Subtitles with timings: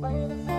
[0.00, 0.55] Playing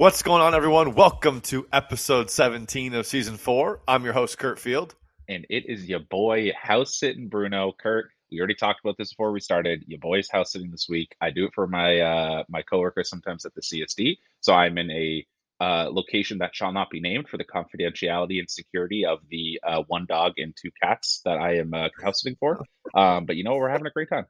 [0.00, 0.94] What's going on, everyone?
[0.94, 3.82] Welcome to episode 17 of season four.
[3.86, 4.94] I'm your host, Kurt Field.
[5.28, 8.06] and it is your boy house sitting Bruno Kurt.
[8.32, 9.84] We already talked about this before we started.
[9.86, 11.14] Your boy's house sitting this week.
[11.20, 14.16] I do it for my uh, my coworkers sometimes at the CSD.
[14.40, 15.26] So I'm in a
[15.60, 19.82] uh, location that shall not be named for the confidentiality and security of the uh,
[19.86, 22.64] one dog and two cats that I am uh, house sitting for.
[22.94, 24.24] Um, but you know we're having a great time.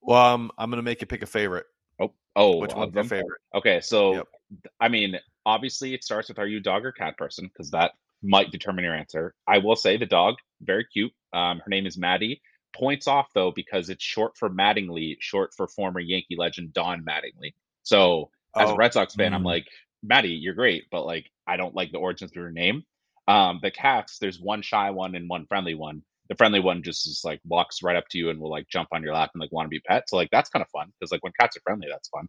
[0.00, 1.66] Well, um, I'm going to make you pick a favorite.
[2.00, 3.40] Oh, oh, Which one's your favorite?
[3.54, 4.28] Okay, so Yep.
[4.80, 7.92] I mean, obviously, it starts with are you a dog or cat person because that
[8.22, 9.34] might determine your answer.
[9.46, 11.12] I will say the dog, very cute.
[11.32, 12.40] Um, her name is Maddie.
[12.74, 17.54] Points off though because it's short for Mattingly, short for former Yankee legend Don Mattingly.
[17.82, 19.46] So as a Oh, Red Sox fan, I'm mm.
[19.46, 19.66] like,
[20.02, 22.84] Maddie, you're great, but like I don't like the origins of your name.
[23.26, 26.02] Um, the cats, there's one shy one and one friendly one.
[26.28, 28.88] The friendly one just is like walks right up to you and will like jump
[28.92, 30.08] on your lap and like want to be pet.
[30.08, 32.28] So like that's kind of fun because like when cats are friendly, that's fun.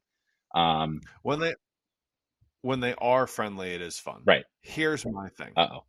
[0.55, 1.53] Um, When they
[2.61, 4.21] when they are friendly, it is fun.
[4.25, 4.43] Right.
[4.61, 5.53] Here's my thing.
[5.55, 5.83] uh oh,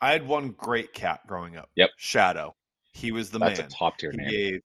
[0.00, 1.70] I had one great cat growing up.
[1.76, 1.90] Yep.
[1.96, 2.54] Shadow.
[2.92, 3.68] He was the that's man.
[3.68, 4.28] a top tier name.
[4.28, 4.60] gave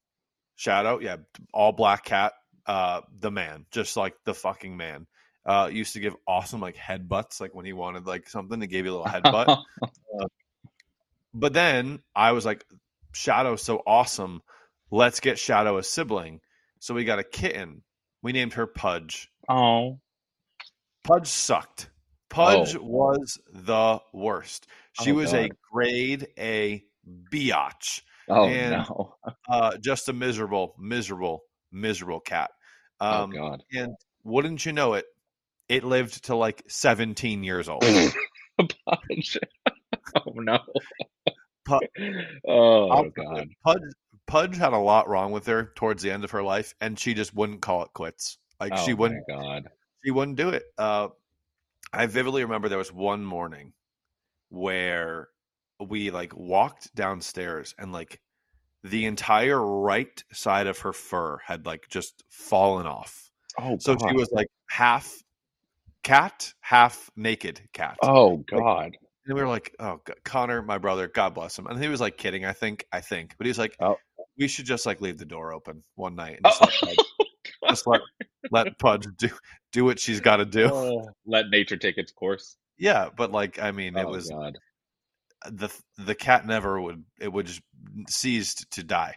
[0.55, 1.17] Shadow, yeah,
[1.53, 2.33] all black cat,
[2.65, 5.05] uh, the man, just like the fucking man.
[5.45, 8.85] Uh, used to give awesome like headbutts, like when he wanted like something, he gave
[8.85, 9.63] you a little headbutt.
[11.33, 12.65] But then I was like,
[13.13, 14.41] Shadow's so awesome.
[14.89, 16.41] Let's get Shadow a sibling.
[16.79, 17.83] So we got a kitten.
[18.23, 19.29] We named her Pudge.
[19.47, 19.99] oh,
[21.03, 21.89] Pudge sucked.
[22.29, 22.81] Pudge Oh.
[22.83, 24.67] was the worst.
[25.03, 26.83] She Oh, was a grade A
[27.31, 28.01] biatch.
[28.27, 29.15] oh And- no,
[29.47, 32.51] Uh, just a miserable, miserable, miserable cat.
[32.99, 33.63] oh Um, god.
[33.73, 35.05] and wouldn't you know it,
[35.69, 37.81] it lived to like 17 years old.
[38.57, 39.37] Punch.
[40.15, 40.59] oh no.
[41.65, 41.79] Pu-
[42.47, 43.47] oh I'll- god.
[43.63, 43.81] Pudge,
[44.25, 47.13] Pudge had a lot wrong with her towards the end of her life, and she
[47.13, 48.37] just wouldn't call it quits.
[48.59, 49.69] Like Oh she wouldn't, god.
[50.07, 50.63] She wouldn't do it.
[50.77, 51.09] Uh,
[51.91, 53.73] I vividly remember there was one morning
[54.47, 55.27] where
[55.85, 58.21] we like walked downstairs, and like
[58.85, 63.29] the entire right side of her fur had like just fallen off.
[63.59, 64.09] Oh So god.
[64.09, 65.13] she was like half
[66.03, 67.97] cat, half naked cat.
[68.01, 68.95] Oh god.
[69.25, 70.15] And we were like, "Oh, God.
[70.23, 73.35] Connor, my brother, God bless him." And he was like kidding, I think, I think,
[73.37, 73.97] but he's like, Oh.
[74.39, 77.05] "We should just like leave the door open one night and just, let, Pudge,
[77.69, 78.01] just let
[78.51, 79.29] let Pudge do
[79.71, 82.57] do what she's got to do." Oh, Let nature take its course.
[82.77, 84.57] Yeah, but like, I mean, it oh was god.
[85.51, 87.61] the the cat never would it would just
[88.07, 89.15] ceased to die.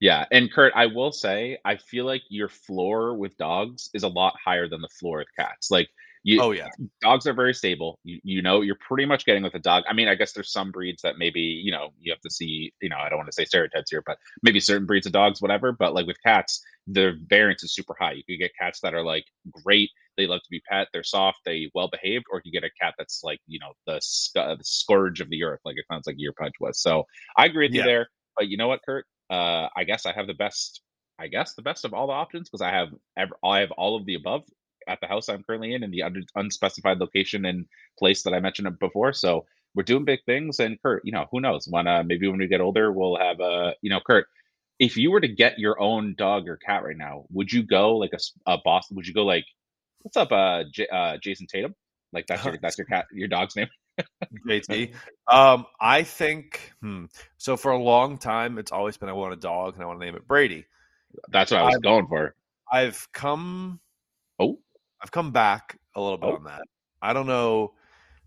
[0.00, 4.08] Yeah, and Kurt, I will say, I feel like your floor with dogs is a
[4.08, 5.70] lot higher than the floor with cats.
[5.72, 5.88] Like
[6.24, 6.68] you, Oh yeah,
[7.00, 7.98] dogs are very stable.
[8.04, 9.84] You, you know, you're pretty much getting with a dog.
[9.88, 12.72] I mean, I guess there's some breeds that maybe, you know, you have to see,
[12.80, 15.40] you know, I don't want to say stereotypes here, but maybe certain breeds of dogs,
[15.40, 15.72] whatever.
[15.72, 18.12] But like with cats, the variance is super high.
[18.12, 19.24] You could get cats that are like
[19.64, 19.90] great.
[20.16, 20.88] They love to be pet.
[20.92, 21.38] They're soft.
[21.44, 22.24] They well behaved.
[22.30, 25.44] Or you get a cat that's like, you know, the, sc- the scourge of the
[25.44, 26.80] earth, like it sounds like your punch was.
[26.80, 27.04] So
[27.36, 27.82] I agree with Yeah.
[27.82, 28.08] you there.
[28.36, 29.06] But you know what, Kurt?
[29.30, 30.82] Uh, I guess I have the best.
[31.18, 33.96] I guess the best of all the options because I have ev- I have all
[33.96, 34.44] of the above
[34.88, 37.66] at the house I'm currently in in the un- unspecified location and
[37.98, 39.12] place that I mentioned before.
[39.12, 40.58] So we're doing big things.
[40.58, 41.66] And Kurt, you know, who knows?
[41.68, 44.26] When uh, maybe when we get older, we'll have uh, you know, Kurt.
[44.78, 47.96] If you were to get your own dog or cat right now, would you go
[47.96, 48.12] like
[48.46, 48.90] a boss?
[48.92, 49.44] Would you go like,
[50.02, 51.74] what's up, uh, J- uh Jayson Tatum?
[52.12, 53.68] Like that's your that's your cat your dog's name.
[54.48, 54.94] JT.
[55.26, 56.72] Um, I think.
[56.80, 59.86] Hmm, so for a long time, it's always been I want a dog and I
[59.86, 60.64] want to name it Brady.
[61.28, 62.34] That's what I was I'm- going for.
[62.70, 63.80] I've come.
[65.02, 66.36] I've come back a little bit Oh.
[66.36, 66.62] on that.
[67.00, 67.74] I don't know.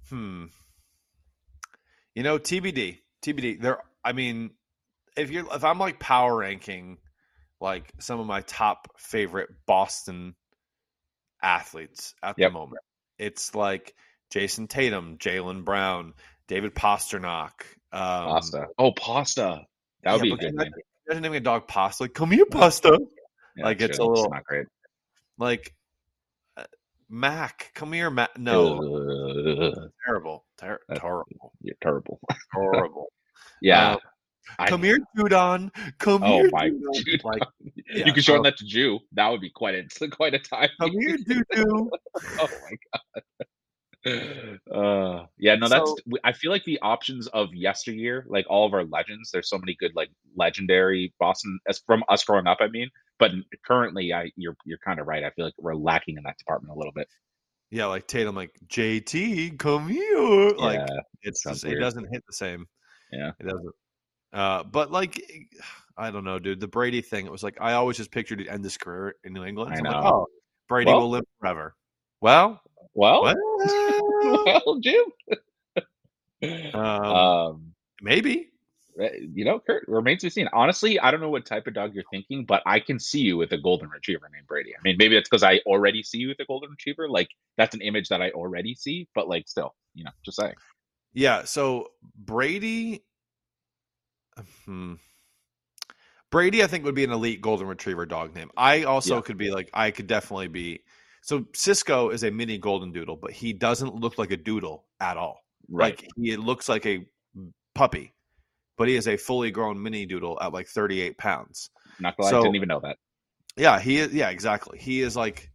[0.09, 0.45] Hmm.
[2.15, 2.99] You know, TBD.
[3.21, 3.61] TBD.
[3.61, 3.79] There.
[4.03, 4.51] I mean,
[5.15, 6.97] if you're if I'm like power ranking,
[7.59, 10.35] like some of my top favorite Boston
[11.41, 12.49] athletes at Yep.
[12.49, 12.81] the moment,
[13.17, 13.93] it's like
[14.31, 16.13] Jayson Tatum, Jaylen Brown,
[16.47, 17.51] David Pastrnak.
[17.93, 18.67] Um, Pasta.
[18.77, 19.65] Oh, pasta.
[20.03, 20.73] That would yeah, be a good can name.
[20.75, 22.03] I- Imagine naming a dog Pasta.
[22.03, 22.97] Like, come here, Pasta.
[23.57, 24.05] Yeah, like, it's true.
[24.05, 24.67] a little- not great.
[25.37, 25.73] Like,
[27.11, 28.37] Mac, come here, Mac.
[28.37, 32.19] No, Ugh, terrible, ter- terrible, you're terrible.
[32.53, 33.07] horrible.
[33.63, 33.91] Yeah.
[33.91, 33.99] Um,
[34.57, 35.69] I- come here, Judon.
[35.99, 37.23] Come Oh here, my Judon.
[37.23, 37.43] Like,
[37.93, 38.99] yeah, you could shorten oh, that to Jew.
[39.11, 40.69] That would be quite a quite a time.
[40.79, 41.89] Come here, Doo oh
[42.39, 43.23] my god.
[44.73, 45.89] Uh, yeah, no, that's.
[45.89, 49.57] So- I feel like the options of yesteryear, like all of our legends, there's so
[49.57, 52.57] many good, like legendary Boston as from us growing up.
[52.61, 52.89] I mean,
[53.19, 53.31] but
[53.65, 55.23] currently, I you're you're kind of right.
[55.23, 57.07] I feel like we're lacking in that department a little bit.
[57.69, 60.49] Yeah, like Tatum, like JT, come here.
[60.57, 62.65] Like yeah, it's just, it doesn't hit the same.
[63.13, 63.31] Yeah.
[63.39, 63.75] it doesn't.
[64.33, 65.21] Uh, but like,
[65.97, 66.59] I don't know, dude.
[66.59, 69.33] The Brady thing, it was like I always just pictured he'd end his career in
[69.33, 69.73] New England.
[69.73, 70.09] I So I'm like, know.
[70.09, 70.27] oh,
[70.67, 71.75] Brady Well- will live forever.
[72.21, 72.61] Well,
[72.93, 73.21] well,
[74.45, 75.05] well, Jim.
[76.73, 78.47] um, um, maybe.
[78.99, 80.49] Uh, you know, Kurt remains to be seen.
[80.51, 83.37] Honestly, I don't know what type of dog you're thinking, but I can see you
[83.37, 84.75] with a golden retriever named Brady.
[84.75, 87.07] I mean, maybe it's because I already see you with a golden retriever.
[87.07, 90.55] Like that's an image that I already see, but like still, you know, just saying.
[91.13, 91.45] Yeah.
[91.45, 93.05] So Brady,
[94.65, 94.95] hmm.
[96.29, 98.51] Brady, I think would be an elite golden retriever dog name.
[98.57, 99.21] I also Yeah.
[99.21, 100.83] could be like, I could definitely be.
[101.21, 105.17] So Cisco is a mini golden doodle, but he doesn't look like a doodle at
[105.17, 105.43] all.
[105.69, 105.99] Right.
[105.99, 107.05] Like he looks like a
[107.75, 108.13] puppy,
[108.77, 111.69] but he is a fully grown mini doodle at like 38 pounds.
[111.99, 112.97] Not gonna I didn't even know that.
[113.55, 114.13] Yeah, he is.
[114.13, 114.79] Yeah, exactly.
[114.79, 115.51] He is like,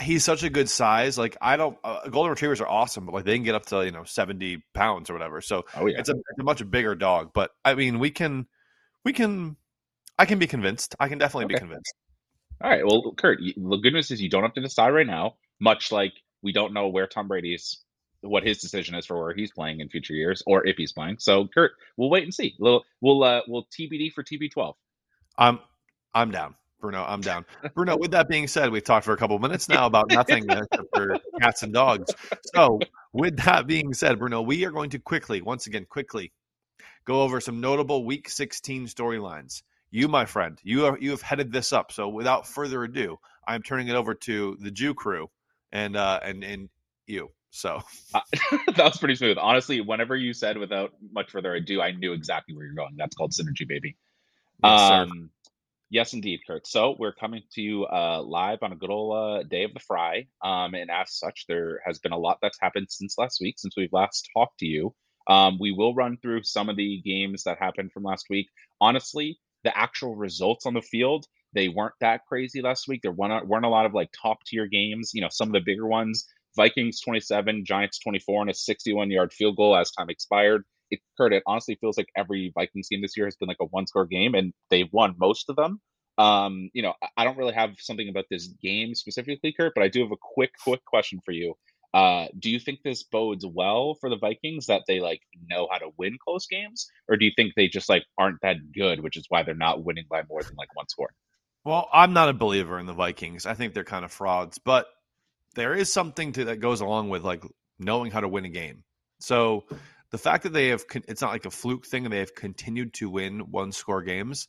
[0.00, 1.16] he's such a good size.
[1.16, 3.82] Like I don't, uh, golden retrievers are awesome, but like they can get up to
[3.84, 5.40] you know 70 pounds or whatever.
[5.40, 6.00] So Oh yeah.
[6.00, 7.30] it's a, it's a much bigger dog.
[7.32, 8.46] But I mean, we can,
[9.04, 9.56] we can,
[10.18, 10.94] I can be convinced.
[11.00, 11.94] I can definitely be convinced.
[12.60, 12.84] All right.
[12.84, 15.34] Well, Kurt, the good news is you don't have to decide right now.
[15.60, 16.12] Much like
[16.42, 17.78] we don't know where Tom Brady's,
[18.20, 21.16] what his decision is for where he's playing in future years, or if he's playing.
[21.18, 22.54] So, Kurt, we'll wait and see.
[22.58, 24.74] We'll we'll uh, we'll TBD for TB12.
[25.36, 25.58] I'm,
[26.14, 26.54] I'm down.
[26.80, 27.46] Bruno, I'm down.
[27.74, 30.94] Bruno, with that being said, we've talked for a couple minutes now about nothing except
[30.94, 32.12] for cats and dogs.
[32.54, 32.78] So,
[33.12, 36.30] with that being said, Bruno, we are going to quickly, once again, quickly
[37.06, 39.62] go over some notable Week 16 storylines.
[39.94, 41.92] You, my friend, you are you have headed this up.
[41.92, 45.30] So, without further ado, I'm turning it over to the Jew crew
[45.70, 46.68] and uh and and
[47.06, 47.30] you.
[47.50, 47.80] So,
[48.12, 48.20] Uh,
[48.74, 49.36] that was pretty smooth.
[49.40, 52.96] Honestly, whenever you said without much further ado, I knew exactly where you're going.
[52.96, 53.96] That's called synergy, baby.
[54.64, 55.30] yes, um,
[55.90, 56.66] yes, indeed, Kurt.
[56.66, 59.78] So we're coming to you uh, live on a good old uh, day of the
[59.78, 60.26] fry.
[60.42, 63.74] Um, and as such, there has been a lot that's happened since last week, since
[63.76, 64.92] we've last talked to you.
[65.28, 68.48] Um, we will run through some of the games that happened from last week.
[68.80, 73.00] Honestly, the actual results on the field, they weren't that crazy last week.
[73.02, 75.12] There weren't, a lot of like top tier games.
[75.14, 76.26] You know, some of the bigger ones
[76.56, 81.32] Vikings 27, Giants 24, and a 61 yard field goal as time expired it Kurt,
[81.32, 84.06] it honestly feels like every Vikings game this year has been like a one score
[84.06, 85.80] game and they've won most of them.
[86.16, 89.88] Um, you know, I don't really have something about this game specifically, Kurt, but I
[89.88, 91.54] do have a quick, quick question for you.
[91.94, 95.78] Uh, do you think this bodes well for the Vikings that they like know how
[95.78, 99.16] to win close games, or do you think they just like aren't that good, which
[99.16, 101.10] is why they're not winning by more than like one score?
[101.64, 103.46] Well, I'm not a believer in the Vikings.
[103.46, 104.86] I think they're kind of frauds, but
[105.54, 107.44] there is something to that goes along with like
[107.78, 108.82] knowing how to win a game.
[109.20, 109.64] So
[110.10, 112.34] the fact that they have con- it's not like a fluke thing and they have
[112.34, 114.48] continued to win one score games,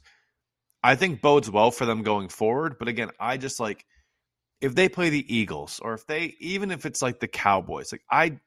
[0.82, 2.78] I think bodes well for them going forward.
[2.80, 3.86] But again, I just like
[4.62, 8.04] if they play the Eagles or if they even if it's like the Cowboys, like
[8.10, 8.40] I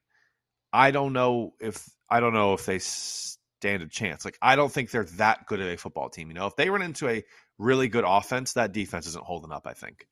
[0.72, 4.24] I don't know if I don't know if they stand a chance.
[4.24, 6.28] Like I don't think they're that good of a football team.
[6.28, 7.24] You know, if they run into a
[7.58, 9.66] really good offense, that defense isn't holding up.
[9.66, 10.06] I think.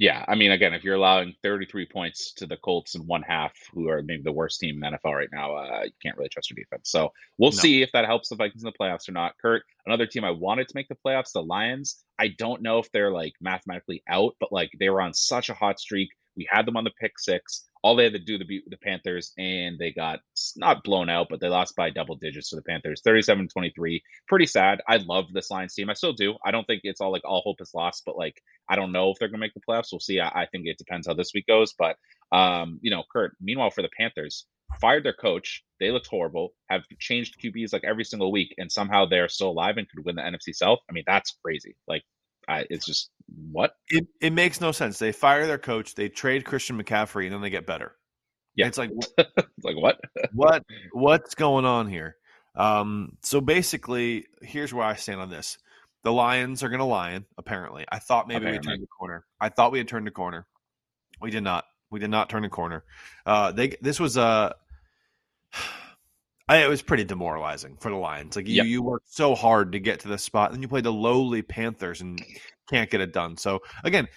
[0.00, 3.52] Yeah, I mean, again, if you're allowing 33 points to the Colts in one half,
[3.74, 6.28] who are maybe the worst team in the NFL right now, uh, you can't really
[6.28, 6.90] trust your defense.
[6.90, 7.56] So we'll No.
[7.58, 9.34] see if that helps the Vikings in the playoffs or not.
[9.42, 12.04] Kurt, another team I wanted to make the playoffs, the Lions.
[12.16, 15.54] I don't know if they're like mathematically out, but like they were on such a
[15.54, 16.10] hot streak.
[16.38, 17.64] We had them on the pick six.
[17.82, 20.20] All they had to do to beat the Panthers, and they got
[20.56, 24.02] not blown out, but they lost by double digits to the Panthers, 37 23.
[24.26, 24.80] Pretty sad.
[24.88, 25.90] I love this Lions team.
[25.90, 26.36] I still do.
[26.44, 29.10] I don't think it's all like all hope is lost, but like I don't know
[29.10, 29.88] if they're going to make the playoffs.
[29.92, 30.20] We'll see.
[30.20, 31.74] I, I think it depends how this week goes.
[31.78, 31.96] But,
[32.32, 34.46] um, you know, Kurt, meanwhile, for the Panthers,
[34.80, 35.64] fired their coach.
[35.80, 39.76] They looked horrible, have changed QBs like every single week, and somehow they're still alive
[39.76, 40.80] and could win the NFC South.
[40.88, 41.76] I mean, that's crazy.
[41.86, 42.02] Like,
[42.48, 43.10] I, it's just
[43.52, 43.74] what?
[43.88, 44.98] It it makes no sense.
[44.98, 47.94] They fire their coach, they trade Christian McCaffrey, and then they get better.
[48.54, 48.66] Yeah.
[48.66, 50.00] It's like It's like what?
[50.32, 52.16] what what's going on here?
[52.56, 55.58] Um, so basically, here's where I stand on this.
[56.04, 57.26] The Lions are going to lion.
[57.36, 59.24] Apparently, I thought maybe we turned the corner.
[59.40, 60.46] I thought we had turned the corner.
[61.20, 61.64] We did not.
[61.90, 62.84] We did not turn the corner.
[63.26, 64.54] Uh, they this was a
[66.48, 68.34] I, it was pretty demoralizing for the Lions.
[68.36, 68.66] Like you, Yep.
[68.66, 72.00] you worked so hard to get to this spot, and you play the lowly Panthers
[72.00, 72.22] and
[72.70, 73.36] can't get it done.
[73.36, 74.08] So again,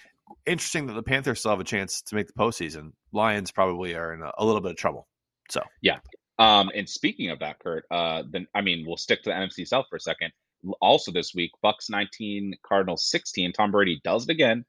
[0.46, 2.92] interesting that the Panthers still have a chance to make the postseason.
[3.12, 5.08] Lions probably are in a, a little bit of trouble.
[5.50, 5.98] So yeah.
[6.38, 9.66] Um, and speaking of that, Kurt, uh, then I mean, we'll stick to the NFC
[9.66, 10.32] South for a second.
[10.80, 13.52] Also, this week, Bucks 19, Cardinals 16.
[13.52, 14.64] Tom Brady does it again,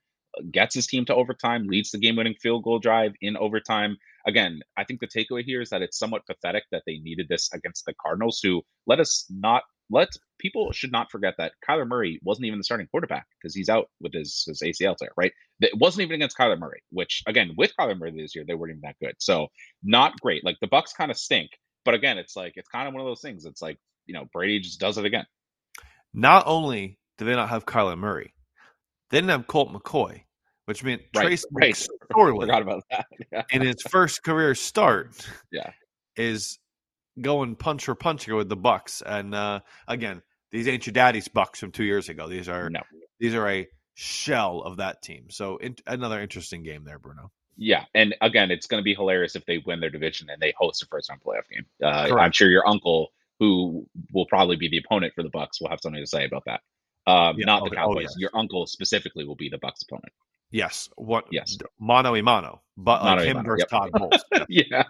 [0.51, 3.97] gets his team to overtime, leads the game-winning field goal drive in overtime.
[4.25, 7.49] Again, I think the takeaway here is that it's somewhat pathetic that they needed this
[7.53, 10.09] against the Cardinals, who let us not let
[10.39, 13.89] people should not forget that Kyler Murray wasn't even the starting quarterback because he's out
[14.01, 15.31] with his, his ACL tear, right?
[15.59, 18.71] It wasn't even against Kyler Murray, which again, with Kyler Murray this year, they weren't
[18.71, 19.15] even that good.
[19.19, 19.47] So
[19.83, 20.43] not great.
[20.43, 21.51] Like the Bucks kind of stink.
[21.85, 23.45] But again, it's like it's kind of one of those things.
[23.45, 25.25] It's like you know Brady just does it again.
[26.13, 28.33] not only do they not have Kyler Murray,
[29.09, 30.21] they didn't have Colt McCoy,
[30.65, 31.73] which meant Right, Trace right.
[32.09, 33.05] McSorley Forgot about that.
[33.31, 33.43] Yeah.
[33.51, 35.71] in his first career start Yeah.
[36.15, 36.57] is
[37.19, 39.01] going punch for punch with the Bucks.
[39.05, 42.27] And uh, again, these ain't your daddy's Bucks from two years ago.
[42.27, 42.81] These are No.
[43.19, 45.27] these are a shell of that team.
[45.29, 47.31] So in, another interesting game there, Bruno.
[47.55, 50.53] Yeah, and again, it's going to be hilarious if they win their division and they
[50.57, 51.65] host a first round playoff game.
[51.83, 55.69] Uh, I'm sure your uncle, who will probably be the opponent for the Bucks, will
[55.69, 56.61] have something to say about that.
[57.05, 58.03] Um, Yeah, not oh, the oh, Cowboys.
[58.05, 58.15] yes.
[58.17, 60.13] Your uncle specifically will be the Bucks opponent.
[60.49, 61.25] Yes, what?
[61.31, 61.57] Yes.
[61.79, 63.81] mono y mano, but like him mano, versus yep.
[63.81, 64.23] Todd Bowles.
[64.49, 64.83] yeah.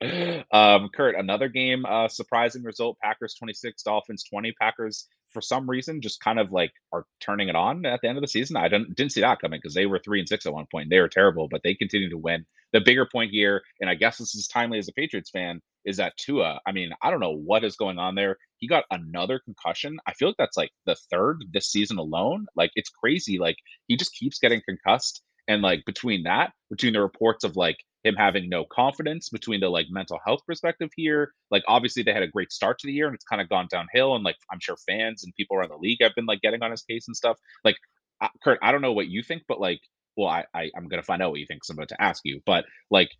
[0.52, 2.98] um, Kurt, another game, uh, surprising result.
[3.02, 4.52] Packers 26, Dolphins 20.
[4.60, 8.16] Packers, for some reason, just kind of like are turning it on at the end
[8.16, 8.56] of the season.
[8.56, 10.88] I didn't didn't see that coming because they were three and six at one point.
[10.90, 12.46] They were terrible, but they continue to win.
[12.72, 15.98] The bigger point here, and I guess this is timely as a Patriots fan, is
[15.98, 16.60] that Tua.
[16.66, 18.38] I mean, I don't know what is going on there.
[18.58, 19.98] He got another concussion.
[20.06, 22.46] I feel like that's like the third this season alone.
[22.56, 23.38] Like it's crazy.
[23.38, 25.22] Like he just keeps getting concussed.
[25.48, 29.68] And like between that, between the reports of like him having no confidence, between the
[29.68, 33.06] like mental health perspective here, like obviously they had a great start to the year
[33.06, 34.14] and it's kind of gone downhill.
[34.14, 36.70] And like I'm sure fans and people around the league have been like getting on
[36.70, 37.38] his case and stuff.
[37.64, 37.76] Like
[38.20, 39.80] uh, Kurt, I don't know what you think, but like,
[40.16, 41.62] well, I, I I'm gonna find out what you think.
[41.62, 43.10] 'cause I'm about to ask you, but like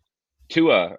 [0.49, 0.97] Tua,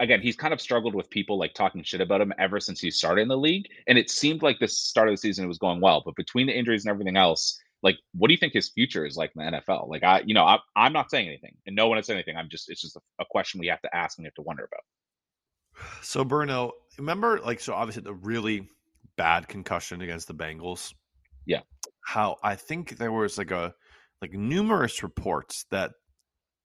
[0.00, 2.90] again, he's kind of struggled with people like talking shit about him ever since he
[2.90, 3.66] started in the league.
[3.86, 6.56] And it seemed like the start of the season was going well, but between the
[6.56, 9.58] injuries and everything else, like, what do you think his future is like in the
[9.58, 9.88] NFL?
[9.88, 12.36] Like, I, you know, I, I'm not saying anything, and no one has said anything.
[12.36, 14.42] I'm just, it's just a, a question we have to ask and we have to
[14.42, 14.82] wonder about.
[16.02, 18.68] So Bruno, remember like so obviously the really
[19.16, 20.94] bad concussion against the Bengals.
[21.44, 21.60] Yeah.
[22.04, 23.74] How I think there was like a
[24.22, 25.92] like numerous reports that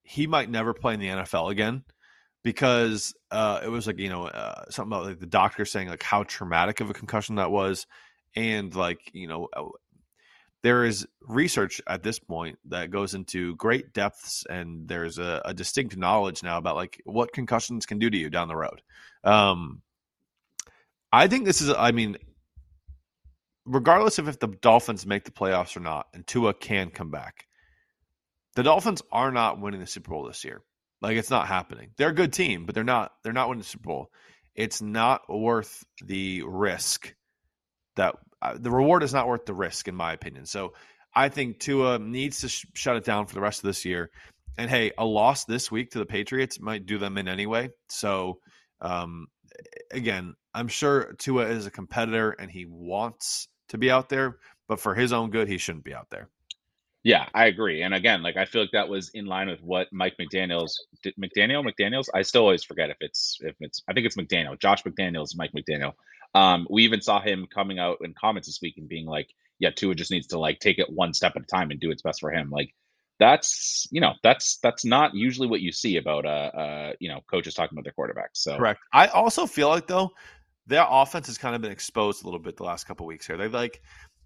[0.03, 1.83] he might never play in the NFL again
[2.43, 6.03] because uh, it was like you know uh, something about like the doctor saying like
[6.03, 7.85] how traumatic of a concussion that was,
[8.35, 9.65] and like you know uh,
[10.63, 15.53] there is research at this point that goes into great depths and there's a, a
[15.53, 18.82] distinct knowledge now about like what concussions can do to you down the road.
[19.24, 19.82] Um,
[21.12, 22.18] I think this is I mean
[23.65, 27.48] regardless of if the Dolphins make the playoffs or not, and Tua can come back,
[28.56, 30.62] the Dolphins are not winning the Super Bowl this year.
[31.01, 31.91] Like it's not happening.
[31.98, 33.13] They're a good team, but they're not.
[33.24, 34.12] They're not winning the Super Bowl.
[34.56, 37.13] It's not worth the risk.
[37.96, 38.15] That
[38.57, 40.45] the reward is not worth the risk, in my opinion.
[40.45, 40.74] So
[41.13, 44.12] I think Tua needs to sh- shut it down for the rest of this year.
[44.57, 47.69] And hey, a loss this week to the Patriots might do them in anyway.
[47.89, 48.39] So
[48.81, 49.27] um,
[49.91, 54.79] again, I'm sure Tua is a competitor and he wants to be out there, but
[54.79, 56.29] for his own good, he shouldn't be out there.
[57.03, 57.81] Yeah, I agree.
[57.81, 60.86] And again, like I feel like that was in line with what Mike McDaniel's
[61.19, 62.12] McDaniel McDaniel's.
[62.13, 65.51] I still always forget if it's if it's I think it's McDaniel, Josh McDaniels, Mike
[65.51, 65.93] McDaniel.
[66.33, 69.71] Um, we even saw him coming out in comments this week and being like, "Yeah,
[69.71, 72.01] Tua just needs to like take it one step at a time and do its
[72.01, 72.73] best for him." Like
[73.19, 77.19] that's you know that's that's not usually what you see about uh uh you know
[77.29, 78.35] coaches talking about their quarterbacks.
[78.35, 78.79] So Correct.
[78.91, 80.11] I also feel like though
[80.67, 83.38] their offense has kind of been exposed a little bit the last couple weeks here.
[83.38, 83.81] They like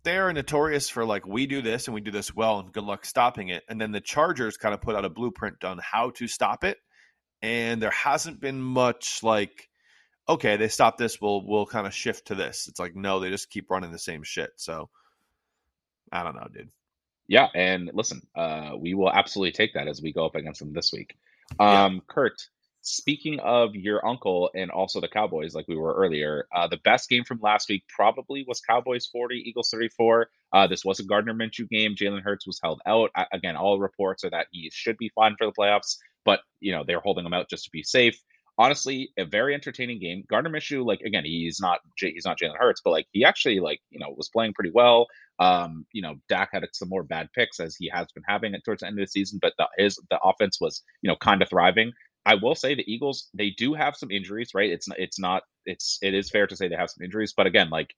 [0.05, 3.03] they're notorious for like we do this and we do this well and good luck
[3.03, 3.63] stopping it.
[3.67, 6.77] And then the Chargers kind of put out a blueprint on how to stop it.
[7.41, 9.67] And there hasn't been much like
[10.27, 12.67] okay, they stop this, we'll we'll kind of shift to this.
[12.67, 14.51] It's like no, they just keep running the same shit.
[14.57, 14.89] So
[16.11, 16.69] I don't know, dude.
[17.27, 20.73] Yeah, and listen, uh, we will absolutely take that as we go up against them
[20.73, 21.15] this week.
[21.59, 21.85] Yeah.
[21.85, 22.39] Um, Kurt,
[22.81, 27.09] speaking of your uncle and also the Cowboys, like we were earlier, uh, the best
[27.09, 30.29] game from last week probably was Cowboys 40, Eagles 34.
[30.53, 31.95] Uh, this was a Gardner Minshew game.
[31.95, 33.09] Jalen Hurts was held out.
[33.15, 36.71] I, again, all reports are that he should be fine for the playoffs, but you
[36.73, 38.21] know they're holding him out just to be safe.
[38.57, 40.23] Honestly, a very entertaining game.
[40.29, 43.81] Gardner Minshew, like again, he's not he's not Jalen Hurts, but like he actually like
[43.89, 45.07] you know was playing pretty well.
[45.39, 48.61] Um, you know, Dak had some more bad picks as he has been having it
[48.63, 51.41] towards the end of the season, but the, his the offense was you know kind
[51.41, 51.91] of thriving.
[52.25, 54.69] I will say the Eagles they do have some injuries, right?
[54.71, 57.69] It's it's not it's it is fair to say they have some injuries, but again,
[57.69, 57.93] like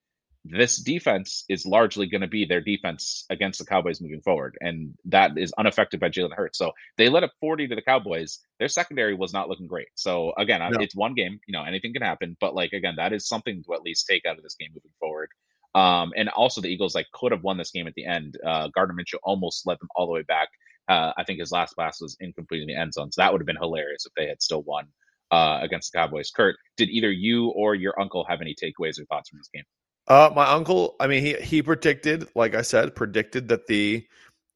[0.50, 4.94] this defense is largely going to be their defense against the Cowboys moving forward, and
[5.06, 6.58] that is unaffected by Jalen Hurts.
[6.58, 8.40] So they let up 40 to the Cowboys.
[8.60, 9.88] Their secondary was not looking great.
[9.96, 10.80] So again, no.
[10.80, 11.40] it's one game.
[11.48, 14.26] You know, anything can happen, but like again, that is something to at least take
[14.26, 15.30] out of this game moving forward.
[15.76, 18.38] Um, and also the Eagles like could have won this game at the end.
[18.46, 20.50] Uh, Gardner Minshew almost led them all the way back.
[20.88, 23.42] Uh, I think his last pass was incomplete in the end zone, so that would
[23.42, 24.88] have been hilarious if they had still won
[25.32, 26.32] uh, against the Cowboys.
[26.32, 29.66] Kurt, did either you or your uncle have any takeaways or thoughts from this game?
[30.08, 34.08] Uh, my uncle, I mean, he he predicted, like I said, predicted that the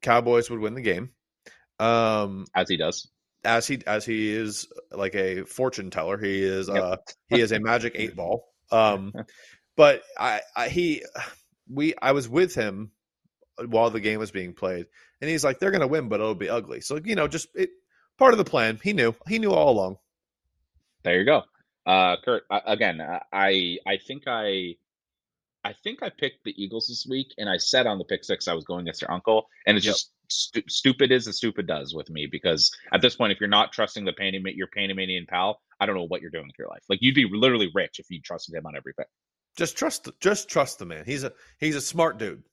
[0.01, 1.11] Cowboys would win the game.
[1.79, 3.09] Um, as he does,
[3.43, 6.17] as he as he is like a fortune teller.
[6.17, 6.77] He is yep.
[6.77, 8.47] uh he is a magic eight ball.
[8.73, 9.11] Um,
[9.75, 11.03] but I, I he
[11.69, 12.91] we I was with him
[13.57, 14.85] while the game was being played,
[15.19, 17.49] and he's like, "They're going to win, but it'll be ugly." So you know, just
[17.53, 17.69] it,
[18.17, 18.79] part of the plan.
[18.81, 19.13] He knew.
[19.27, 19.97] He knew all along.
[21.03, 21.43] There you go,
[21.85, 22.43] uh, Kurt.
[22.49, 24.75] again, I I think I
[25.63, 28.47] I think I picked the Eagles this week, and I said on the pick six
[28.47, 29.93] I was going against your uncle, and it's yep.
[29.93, 33.49] just stu- stupid is as stupid does with me because at this point, if you're
[33.49, 36.67] not trusting the Panamanian, your Panamanian pal, I don't know what you're doing with your
[36.67, 36.83] life.
[36.89, 39.07] Like you'd be literally rich if you trusted him on every pick.
[39.57, 41.03] Just trust, just trust the man.
[41.05, 42.43] He's a he's a smart dude.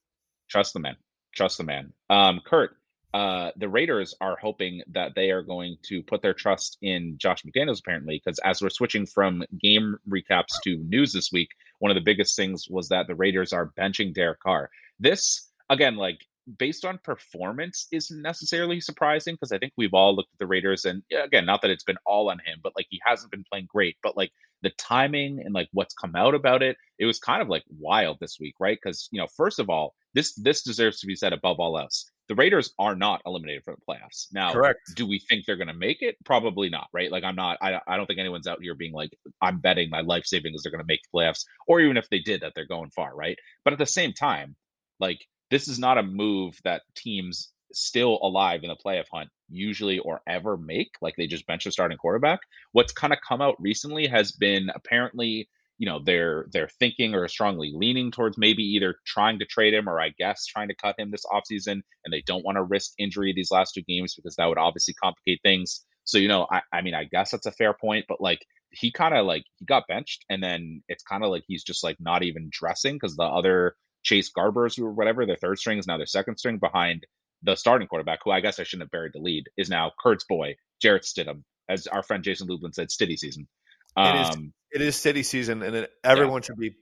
[0.49, 0.97] Trust the man.
[1.35, 1.93] Trust the man.
[2.09, 2.75] Um, Kurt,
[3.13, 7.43] uh, the Raiders are hoping that they are going to put their trust in Josh
[7.43, 11.49] McDaniels, apparently, because as we're switching from game recaps to news this week,
[11.79, 14.69] one of the biggest things was that the Raiders are benching Derek Carr.
[14.99, 16.19] This, again, like
[16.57, 20.85] based on performance, isn't necessarily surprising because I think we've all looked at the Raiders
[20.85, 23.67] and again, not that it's been all on him, but like he hasn't been playing
[23.69, 24.31] great, but like
[24.61, 28.17] the timing and like what's come out about it, it was kind of like wild
[28.19, 28.77] this week, right?
[28.81, 32.09] Because you know, first of all, this this deserves to be said above all else.
[32.29, 34.27] The Raiders are not eliminated from the playoffs.
[34.31, 34.95] Now, correct.
[34.95, 36.15] Do we think they're going to make it?
[36.23, 37.11] Probably not, right?
[37.11, 37.57] Like I'm not.
[37.61, 40.71] I I don't think anyone's out here being like I'm betting my life savings they're
[40.71, 43.37] going to make the playoffs, or even if they did, that they're going far, right?
[43.65, 44.55] But at the same time,
[44.99, 49.99] like this is not a move that teams still alive in the playoff hunt usually
[49.99, 50.91] or ever make.
[51.01, 52.39] Like they just bench a starting quarterback.
[52.71, 57.27] What's kind of come out recently has been apparently, you know, they're they're thinking or
[57.29, 60.99] strongly leaning towards maybe either trying to trade him or I guess trying to cut
[60.99, 61.81] him this offseason.
[62.03, 64.93] And they don't want to risk injury these last two games because that would obviously
[65.01, 65.85] complicate things.
[66.03, 68.91] So, you know, I, I mean, I guess that's a fair point, but like he
[68.91, 71.97] kind of like he got benched and then it's kind of like he's just like
[71.99, 75.97] not even dressing because the other Chase Garbers or whatever, their third string is now
[75.97, 77.05] their second string behind
[77.43, 80.25] the starting quarterback, who I guess I shouldn't have buried the lead, is now Kurt's
[80.25, 83.47] boy, Jarrett Stidham, as our friend Jason Lublin said, Stiddy season.
[83.95, 86.45] Um, it is it is Stiddy season, and it, everyone yeah.
[86.47, 86.75] should be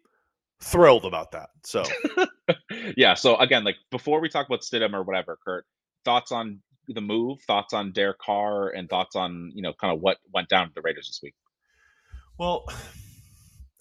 [0.61, 1.49] thrilled about that.
[1.63, 1.83] So,
[2.97, 3.13] yeah.
[3.13, 5.65] So again, like before we talk about Stidham or whatever, Kurt,
[6.05, 10.01] thoughts on the move, thoughts on Derek Carr, and thoughts on you know kind of
[10.01, 11.35] what went down to the Raiders this week.
[12.37, 12.65] Well,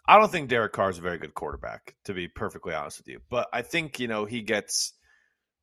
[0.08, 3.08] I don't think Derek Carr is a very good quarterback, to be perfectly honest with
[3.08, 3.20] you.
[3.28, 4.92] But I think you know he gets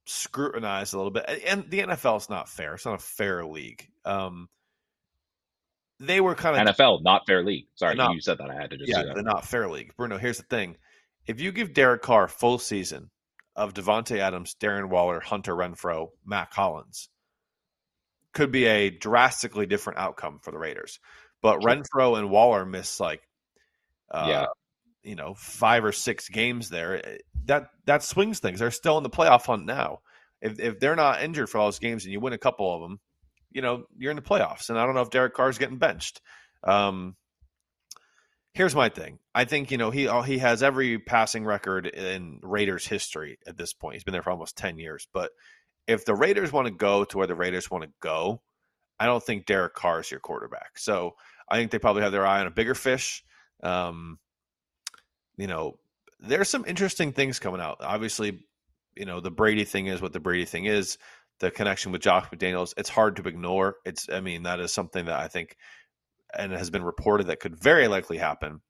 [0.06, 2.76] scrutinized a little bit, and the NFL is not fair.
[2.76, 3.88] It's not a fair league.
[4.06, 4.50] Um,
[6.06, 7.66] they were kind of NFL, not fair league.
[7.76, 8.50] Sorry, not, you said that.
[8.50, 9.94] I had to just yeah, the not fair league.
[9.98, 10.78] Bruno, here's the thing:
[11.26, 13.10] if you give Derek Carr full season
[13.56, 17.10] of Davante Adams, Darren Waller, Hunter Renfrow, Mack Hollins,
[18.34, 21.00] could be a drastically different outcome for the Raiders.
[21.42, 23.22] But Renfrow and Waller miss like
[24.12, 24.46] uh, yeah.
[25.04, 28.60] you know, five or six games there, eh, that that swings things.
[28.60, 30.00] They're still in the playoff hunt now.
[30.42, 32.82] If if they're not injured for all those games and you win a couple of
[32.82, 33.00] them,
[33.54, 34.70] you know, you're in the playoffs.
[34.70, 36.22] And I don't know if Derek Carr is getting benched.
[36.64, 37.16] Um,
[38.54, 39.20] here's my thing.
[39.34, 43.74] I think you know he he has every passing record in Raiders history at this
[43.74, 43.96] point.
[43.96, 45.08] He's been there for almost ten years.
[45.14, 45.32] But
[45.88, 48.42] if the Raiders want to go to where the Raiders want to go,
[49.00, 50.78] I don't think Derek Carr is your quarterback.
[50.78, 51.16] So
[51.50, 53.24] I think they probably have their eye on a bigger fish.
[53.62, 54.20] Um,
[55.38, 55.78] you know,
[56.20, 57.78] there's some interesting things coming out.
[57.82, 58.46] Obviously,
[58.96, 60.98] you know, the Brady thing is what the Brady thing is.
[61.40, 63.76] The connection with Josh McDaniels, it's hard to ignore.
[63.86, 65.58] It's, I mean, that is something that I think,
[66.34, 68.62] and has been reported that could very likely happen.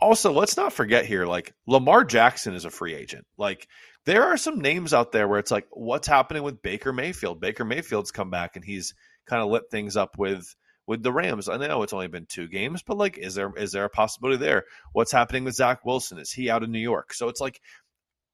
[0.00, 3.24] Also, let's not forget here, like Lamar Jackson is a free agent.
[3.38, 3.68] Like
[4.04, 7.40] there are some names out there where it's like, what's happening with Baker Mayfield?
[7.40, 8.94] Baker Mayfield's come back and he's
[9.26, 11.48] kind of lit things up with with the Rams.
[11.48, 14.38] I know it's only been two games, but like, is there is there a possibility
[14.38, 14.64] there?
[14.92, 16.18] What's happening with Zach Wilson?
[16.18, 17.14] Is he out of New York?
[17.14, 17.60] So it's like,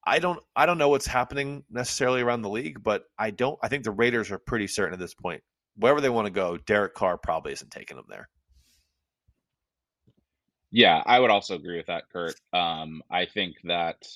[0.07, 3.59] I don't I don't know what's happening necessarily around the league, but I don't.
[3.63, 5.43] I think the Raiders are pretty certain at this point.
[5.77, 8.29] Wherever they want to go, Derek Carr probably isn't taking them there.
[10.71, 12.35] Yeah, I would also agree with that, Kurt.
[12.53, 14.07] Um, I think that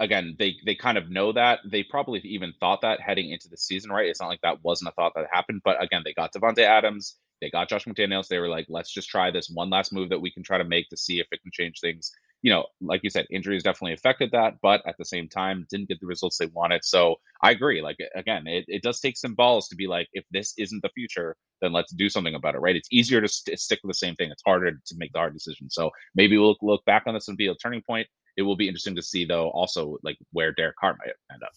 [0.00, 1.60] again, they they kind of know that.
[1.70, 4.06] They probably even thought that heading into the season, right?
[4.08, 7.16] It's not like that wasn't a thought that happened, but again, they got Davante Adams,
[7.40, 8.28] They got Josh McDaniels.
[8.28, 10.64] They were like, let's just try this one last move that we can try to
[10.64, 12.12] make to see if it can change things.
[12.44, 15.88] You know, like you said, injuries definitely affected that, but at the same time, didn't
[15.88, 16.84] get the results they wanted.
[16.84, 17.80] So I agree.
[17.80, 20.90] Like again, it, it does take some balls to be like, if this isn't the
[20.90, 22.76] future, then let's do something about it, right?
[22.76, 24.30] It's easier to st- stick with the same thing.
[24.30, 25.70] It's harder to make the hard decision.
[25.70, 28.06] So maybe we'll look back on this and be a turning point.
[28.36, 31.52] It will be interesting to see though, also like where Derek Carr might end up.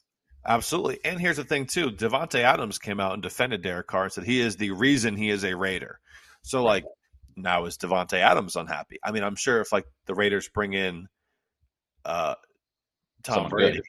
[0.47, 0.99] Absolutely.
[1.03, 1.91] And here's the thing too.
[1.91, 5.29] Davante Adams came out and defended Derek Carr and said he is the reason he
[5.29, 5.99] is a Raider.
[6.43, 6.85] So like
[7.37, 8.97] now is Davante Adams unhappy?
[9.03, 11.07] I mean, I'm sure if like the Raiders bring in
[12.05, 12.35] uh
[13.23, 13.81] Tom Someone Brady.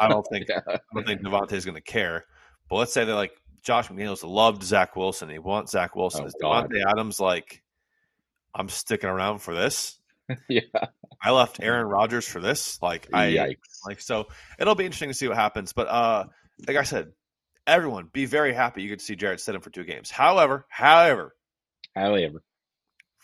[0.00, 0.60] I don't think Yeah.
[0.66, 2.24] I don't think Davante is going to care.
[2.68, 5.28] But let's say they're like Josh McDaniels loved Zach Wilson.
[5.28, 6.24] He wants Zach Wilson.
[6.24, 6.70] Oh, is God.
[6.70, 7.62] Davante Adams like,
[8.54, 9.98] I'm sticking around for this?
[10.48, 10.60] yeah.
[11.22, 12.80] I left Aaron Rodgers for this.
[12.82, 13.86] Like I Yikes.
[13.86, 14.26] like so
[14.58, 15.72] it'll be interesting to see what happens.
[15.72, 16.24] But uh
[16.66, 17.12] like I said,
[17.66, 20.10] everyone be very happy you get to see Jarrett Stidham for two games.
[20.10, 21.34] However, however,
[21.94, 22.42] However,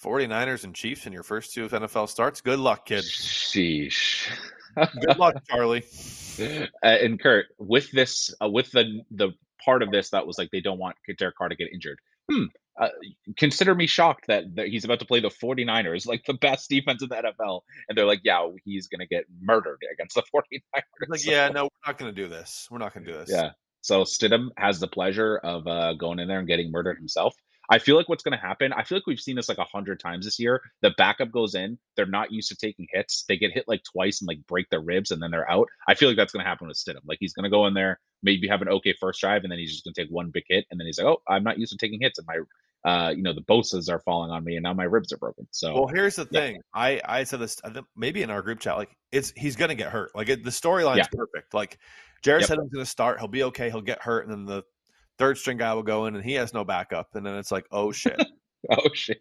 [0.03, 2.41] 49ers and Chiefs in your first two NFL starts.
[2.41, 3.05] Good luck, kid.
[3.05, 4.29] sheesh.
[4.77, 5.85] Good luck, Charlie.
[6.39, 10.49] Uh, and Kurt, with this, uh, with the the part of this that was like
[10.51, 11.99] they don't want Derek Carr to get injured.
[12.31, 12.45] Hmm.
[12.81, 12.89] Uh,
[13.37, 17.03] consider me shocked that, that he's about to play the 49ers, like the best defense
[17.03, 20.83] in the NFL, and they're like, yeah, he's going to get murdered against the 49ers.
[21.09, 22.67] Like, yeah, no, we're not going to do this.
[22.71, 23.31] We're not going to do this.
[23.31, 23.51] Yeah.
[23.83, 27.35] So Stidham has the pleasure of uh, going in there and getting murdered himself.
[27.73, 28.75] I feel like what's going to happen.
[28.75, 30.61] I feel like we've seen this like a hundred times this year.
[30.83, 31.79] The backup goes in.
[31.97, 33.25] They're not used to taking hits.
[33.27, 35.69] They get hit like twice and like break their ribs, and then they're out.
[35.89, 37.01] I feel like that's going to happen with Stidham.
[37.07, 39.59] Like he's going to go in there, maybe have an okay first drive, and then
[39.59, 41.59] he's just going to take one big hit, and then he's like, "Oh, I'm not
[41.59, 44.57] used to taking hits, and my, uh, you know, the Bosas are falling on me,
[44.57, 46.41] and now my ribs are broken." So Well, here's the Yeah.
[46.41, 46.61] thing.
[46.75, 47.59] I I said this
[47.97, 48.77] maybe in our group chat.
[48.77, 50.15] Like, it's he's going to get hurt.
[50.15, 51.07] Like it, the storyline's Yeah.
[51.17, 51.55] perfect.
[51.55, 51.79] Like
[52.23, 52.51] Jarrett Yep.
[52.51, 53.19] he's going to start.
[53.19, 53.71] He'll be okay.
[53.71, 54.63] He'll get hurt, and then the
[55.23, 57.11] third string guy will go in, and he has no backup.
[57.15, 58.21] And then it's like, oh shit.
[58.71, 59.21] Oh shit.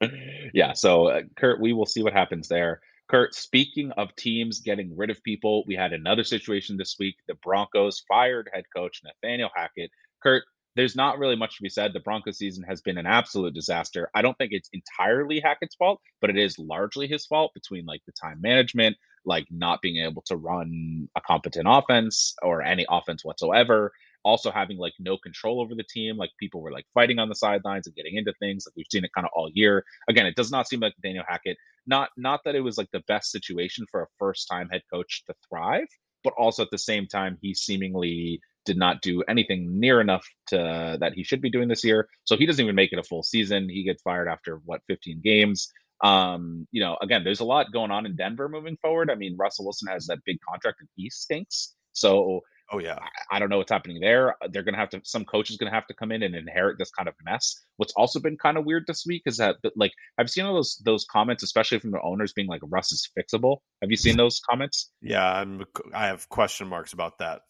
[0.00, 0.08] Yeah.
[0.54, 0.72] yeah.
[0.72, 2.80] So uh, Kurt, we will see what happens there.
[3.10, 7.16] Kurt, speaking of teams getting rid of people, we had another situation this week.
[7.28, 9.90] The Broncos fired head coach Nathaniel Hackett.
[10.22, 11.92] Kurt, there's not really much to be said.
[11.92, 14.08] The Broncos season has been an absolute disaster.
[14.14, 18.00] I don't think it's entirely Hackett's fault, but it is largely his fault between like
[18.06, 23.22] the time management, like not being able to run a competent offense or any offense
[23.22, 23.92] whatsoever
[24.24, 26.16] also having like no control over the team.
[26.16, 28.66] Like people were like fighting on the sidelines and getting into things.
[28.66, 29.84] Like we've seen it kind of all year.
[30.08, 31.56] Again, it does not seem like Daniel Hackett.
[31.86, 35.24] Not not that it was like the best situation for a first time head coach
[35.26, 35.88] to thrive,
[36.22, 40.96] but also at the same time he seemingly did not do anything near enough to
[41.00, 42.08] that he should be doing this year.
[42.24, 43.68] So he doesn't even make it a full season.
[43.68, 45.72] He gets fired after what 15 games.
[46.02, 49.10] Um, you know, again, there's a lot going on in Denver moving forward.
[49.10, 51.74] I mean, Russell Wilson has that big contract and he stinks.
[51.92, 52.40] So
[52.72, 52.98] Oh yeah.
[53.00, 54.34] I- I don't know what's happening there.
[54.50, 56.34] They're going to have to, some coach is going to have to come in and
[56.34, 57.60] inherit this kind of mess.
[57.76, 60.54] What's also been kind of weird this week is that, that, like, I've seen all
[60.54, 64.16] those those comments, especially from the owners, being like, "Russ is fixable." Have you seen
[64.18, 64.90] those comments?
[65.00, 65.64] Yeah, I'm.
[65.94, 67.42] I have question marks about that.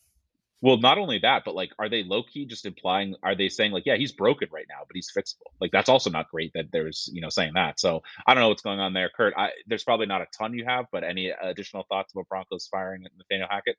[0.63, 3.15] Well, not only that, but like, are they low key just implying?
[3.23, 5.51] Are they saying like, "Yeah, he's broken right now, but he's fixable"?
[5.61, 7.81] Like, that's also not great that there's you know saying that.
[7.81, 9.33] So I don't know what's going on there, Kurt.
[9.37, 13.05] I, there's probably not a ton you have, but any additional thoughts about Broncos firing
[13.17, 13.77] Nathaniel Hackett?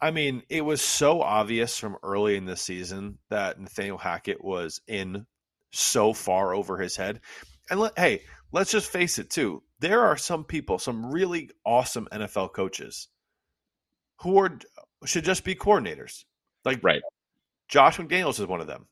[0.00, 4.80] I mean, it was so obvious from early in the season that Nathaniel Hackett was
[4.86, 5.26] in
[5.72, 7.20] so far over his head.
[7.70, 9.62] And let, hey, let's just face it too.
[9.80, 13.08] There are some people, some really awesome NFL coaches
[14.20, 14.58] who are
[15.04, 16.24] should just be coordinators.
[16.64, 17.02] Like Right.
[17.68, 18.86] Josh McDaniels is one of them.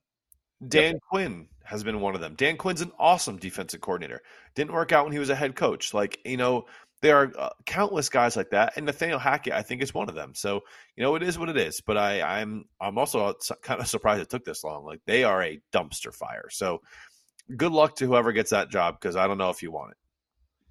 [0.66, 2.34] Dan Quinn has been one of them.
[2.34, 4.22] Dan Quinn's an awesome defensive coordinator.
[4.54, 5.92] Didn't work out when he was a head coach.
[5.92, 6.66] Like, you know,
[7.02, 10.14] there are uh, countless guys like that, and Nathaniel Hackett, I think, is one of
[10.14, 10.34] them.
[10.34, 10.62] So,
[10.96, 11.80] you know, it is what it is.
[11.80, 14.84] But I, I'm, I'm also kind of surprised it took this long.
[14.84, 16.48] Like, they are a dumpster fire.
[16.50, 16.80] So,
[17.56, 19.96] good luck to whoever gets that job because I don't know if you want it.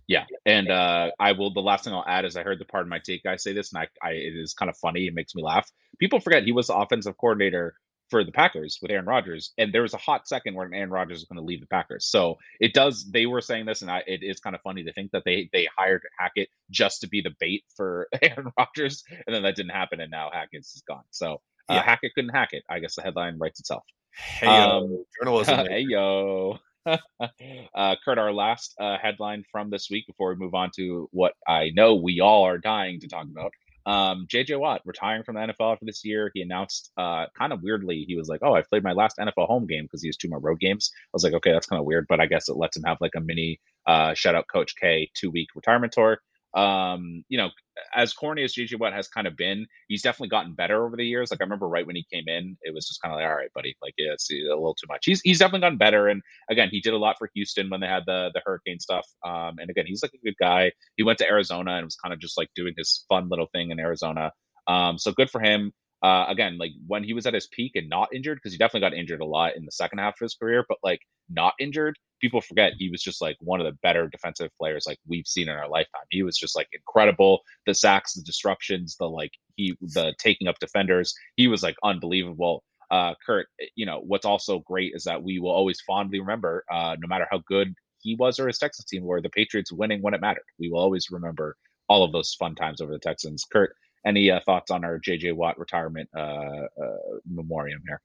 [0.08, 1.52] Yeah, and uh, I will.
[1.52, 3.74] The last thing I'll add is I heard the Pardon My Take guy say this,
[3.74, 5.08] and I, I it is kind of funny.
[5.08, 5.72] It makes me laugh.
[6.00, 7.76] People forget he was the offensive coordinator
[8.10, 11.18] for the Packers with Aaron Rodgers, and there was a hot second where Aaron Rodgers
[11.18, 12.06] was going to leave the Packers.
[12.06, 13.10] So it does.
[13.12, 15.50] They were saying this, and I, it is kind of funny to think that they
[15.52, 19.72] they hired Hackett just to be the bait for Aaron Rodgers, and then that didn't
[19.72, 21.04] happen, and now Hackett's is gone.
[21.12, 21.84] So uh, Yeah.
[21.84, 22.64] Hackett couldn't hack it.
[22.70, 23.84] I guess the headline writes itself.
[24.16, 25.66] Hey, Um, journalism.
[25.70, 26.60] hey yo.
[26.86, 31.34] uh, Kurt, our last uh, headline from this week before we move on to what
[31.48, 33.52] I know we all are dying to talk about.
[33.86, 36.32] Um, JJ Watt retiring from the NFL for this year.
[36.34, 39.48] He announced uh, kind of weirdly, he was like, Oh, I've played my last NFL
[39.48, 40.92] home game because he has two more road games.
[40.94, 42.98] I was like, Okay, that's kind of weird, but I guess it lets him have
[43.02, 46.20] like a mini uh, shout out Coach K two week retirement tour.
[46.56, 47.50] Um, you know,
[47.94, 51.06] as corny as JJ Watt has kind of been, he's definitely gotten better over the
[51.06, 51.32] years.
[51.32, 53.36] Like I remember right when he came in, it was just kind of like, all
[53.36, 55.04] right, buddy, like yeah, it's a little too much.
[55.06, 57.88] He's he's definitely gotten better, and again, he did a lot for Houston when they
[57.88, 59.06] had the the hurricane stuff.
[59.26, 60.72] Um, and again, he's like a good guy.
[60.98, 63.72] He went to Arizona and was kind of just like doing his fun little thing
[63.72, 64.32] in Arizona.
[64.68, 65.74] Um, so good for him.
[66.06, 68.88] Uh, again, like when he was at his peak and not injured, because he definitely
[68.88, 71.00] got injured a lot in the second half of his career, but like
[71.32, 75.00] not injured, people forget he was just like one of the better defensive players like
[75.08, 76.06] we've seen in our lifetime.
[76.12, 77.42] He was just like incredible.
[77.66, 81.12] The sacks, the disruptions, the like he the taking up defenders.
[81.38, 82.64] He was like unbelievable.
[82.92, 86.96] Uh, Kurt, you know what's also great is that we will always fondly remember, uh,
[87.00, 90.14] no matter how good he was or his Texans team were, the Patriots winning when
[90.14, 90.46] it mattered.
[90.60, 91.58] We will always remember
[91.90, 93.44] all of those fun times over the Texans.
[93.52, 96.98] Kurt, any uh, thoughts on our JJ Watt retirement uh, uh,
[97.30, 98.02] memoriam here?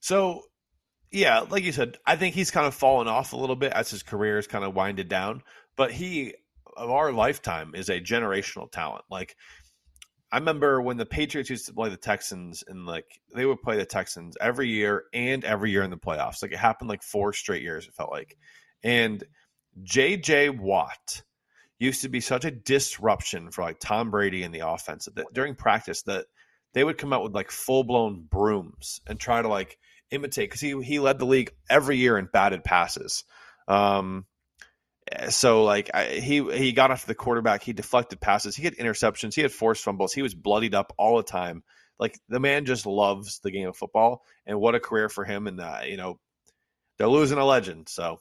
[0.00, 0.42] So,
[1.10, 3.90] yeah, like you said, I think he's kind of fallen off a little bit as
[3.90, 5.42] his career is kind of winded down.
[5.76, 6.34] But he,
[6.76, 9.04] of our lifetime, is a generational talent.
[9.10, 9.36] Like,
[10.32, 13.76] I remember when the Patriots used to play the Texans, and like they would play
[13.76, 16.42] the Texans every year and every year in the playoffs.
[16.42, 17.88] Like it happened like four straight years.
[17.88, 18.36] It felt like,
[18.84, 19.24] and
[19.82, 21.22] JJ Watt
[21.80, 25.56] used to be such a disruption for like Tom Brady and the offense that during
[25.56, 26.26] practice that
[26.74, 29.78] they would come out with like full blown brooms and try to like
[30.10, 33.24] imitate because he he led the league every year in batted passes.
[33.66, 34.26] Um,
[35.30, 39.34] so like I, he he got after the quarterback, he deflected passes, he had interceptions,
[39.34, 41.64] he had forced fumbles, he was bloodied up all the time.
[41.98, 45.46] Like the man just loves the game of football, and what a career for him!
[45.46, 46.18] And uh, you know
[46.98, 48.20] they're losing a legend, so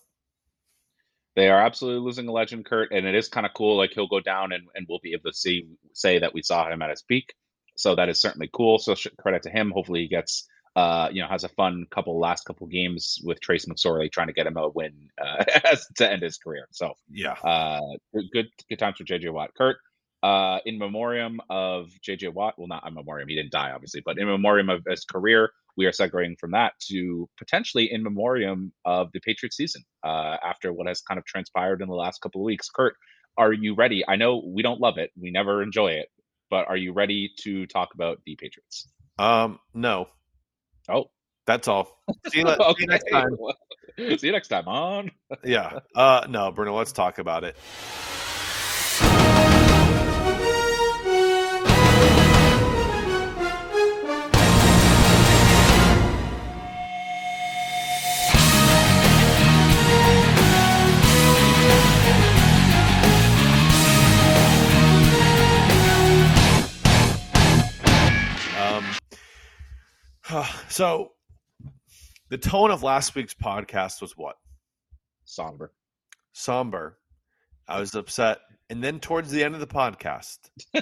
[1.36, 3.78] they are absolutely losing a legend, Kurt, and it is kind of cool.
[3.78, 6.70] Like he'll go down, and, and we'll be able to see say that we saw
[6.70, 7.34] him at his peak.
[7.76, 8.80] So that is certainly cool.
[8.80, 9.72] So credit to him.
[9.72, 13.66] Hopefully he gets uh, you know, has a fun couple last couple games with Trace
[13.66, 15.44] McSorley trying to get him a win uh,
[15.96, 16.68] to end his career.
[16.72, 17.82] So yeah, uh,
[18.32, 19.52] good good times for JJ Watt.
[19.58, 19.78] Kurt,
[20.22, 24.18] uh, in memoriam of JJ Watt, well, not in memoriam, he didn't die obviously, but
[24.18, 29.08] in memoriam of his career, we are segueing from that to potentially in memoriam of
[29.14, 32.46] the Patriots season uh, after what has kind of transpired in the last couple of
[32.46, 32.70] weeks.
[32.70, 32.96] Kurt,
[33.38, 34.04] are you ready?
[34.06, 36.10] I know we don't love it, we never enjoy it,
[36.50, 38.90] but are you ready to talk about the Patriots?
[39.18, 40.10] Um, no.
[40.90, 41.06] Oh,
[41.48, 41.98] that's all.
[42.28, 42.74] See you, okay.
[42.78, 43.38] see you next time.
[44.18, 45.12] see you next time on.
[45.46, 45.80] yeah.
[45.96, 46.76] Uh, no, Bruno.
[46.76, 47.56] Let's talk about it.
[70.70, 71.12] So,
[72.30, 74.36] the tone of last week's podcast was what?
[75.26, 75.74] Somber.
[76.34, 76.98] Somber.
[77.68, 78.40] I was upset.
[78.70, 80.38] And then towards the end of the podcast,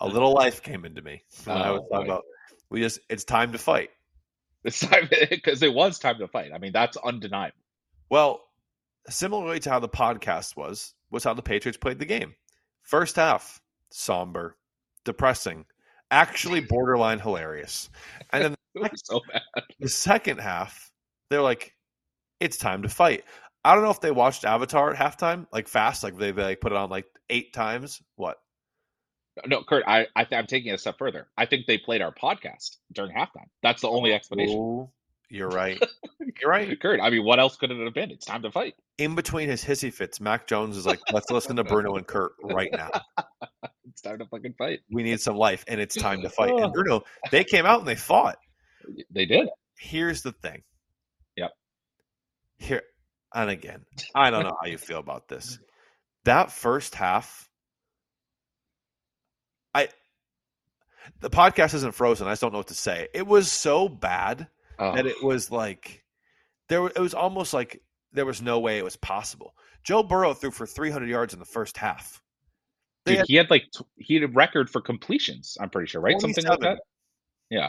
[0.00, 1.22] a little life came into me.
[1.46, 2.24] Oh, I was talking about
[2.70, 3.90] we just it's time to fight.
[4.64, 6.52] It's time because it was time to fight.
[6.54, 7.56] I mean, that's undeniable.
[8.08, 8.40] Well,
[9.08, 12.34] similarly to how the podcast was, was how the Patriots played the game.
[12.82, 14.56] First half, somber,
[15.04, 15.66] depressing
[16.14, 17.90] actually borderline hilarious.
[18.32, 19.20] And then the, so
[19.80, 20.90] the second half,
[21.28, 21.74] they're like,
[22.40, 23.24] it's time to fight.
[23.64, 26.60] I don't know if they watched Avatar at halftime, like fast, like they, they like
[26.60, 28.00] put it on like eight times.
[28.16, 28.38] What?
[29.46, 31.26] No, Kurt, I, I am taking it a step further.
[31.36, 33.48] I think they played our podcast during halftime.
[33.62, 34.56] That's the only explanation.
[34.56, 34.90] Oh,
[35.34, 35.82] you're right.
[36.40, 37.00] You're right, Kurt.
[37.00, 38.10] I mean, what else could it have been?
[38.10, 38.74] It's time to fight.
[38.98, 42.32] In between his hissy fits, Mac Jones is like, "Let's listen to Bruno and Kurt
[42.42, 42.90] right now."
[43.88, 44.80] it's time to fucking fight.
[44.90, 46.50] We need some life, and it's time to fight.
[46.54, 48.38] And Bruno, they came out and they fought.
[49.10, 49.48] They did.
[49.78, 50.62] Here's the thing.
[51.36, 51.50] Yep.
[52.58, 52.82] Here,
[53.32, 55.58] and again, I don't know how you feel about this.
[56.24, 57.48] That first half,
[59.72, 59.88] I
[61.20, 62.26] the podcast isn't frozen.
[62.26, 63.08] I just don't know what to say.
[63.14, 64.94] It was so bad oh.
[64.94, 65.26] that it oh.
[65.26, 66.04] was like
[66.68, 66.86] there.
[66.86, 67.82] It was almost like
[68.12, 69.54] there was no way it was possible.
[69.82, 72.22] Joe Burrow threw for 300 yards in the first half.
[73.04, 73.64] Dude, had, he had like
[73.96, 75.56] he had a record for completions.
[75.60, 76.20] I'm pretty sure, right?
[76.20, 76.78] Something like that.
[77.50, 77.68] Yeah.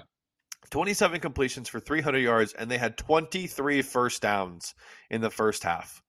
[0.72, 4.74] 27 completions for 300 yards, and they had 23 first downs
[5.10, 6.02] in the first half.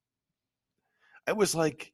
[1.28, 1.92] It was like,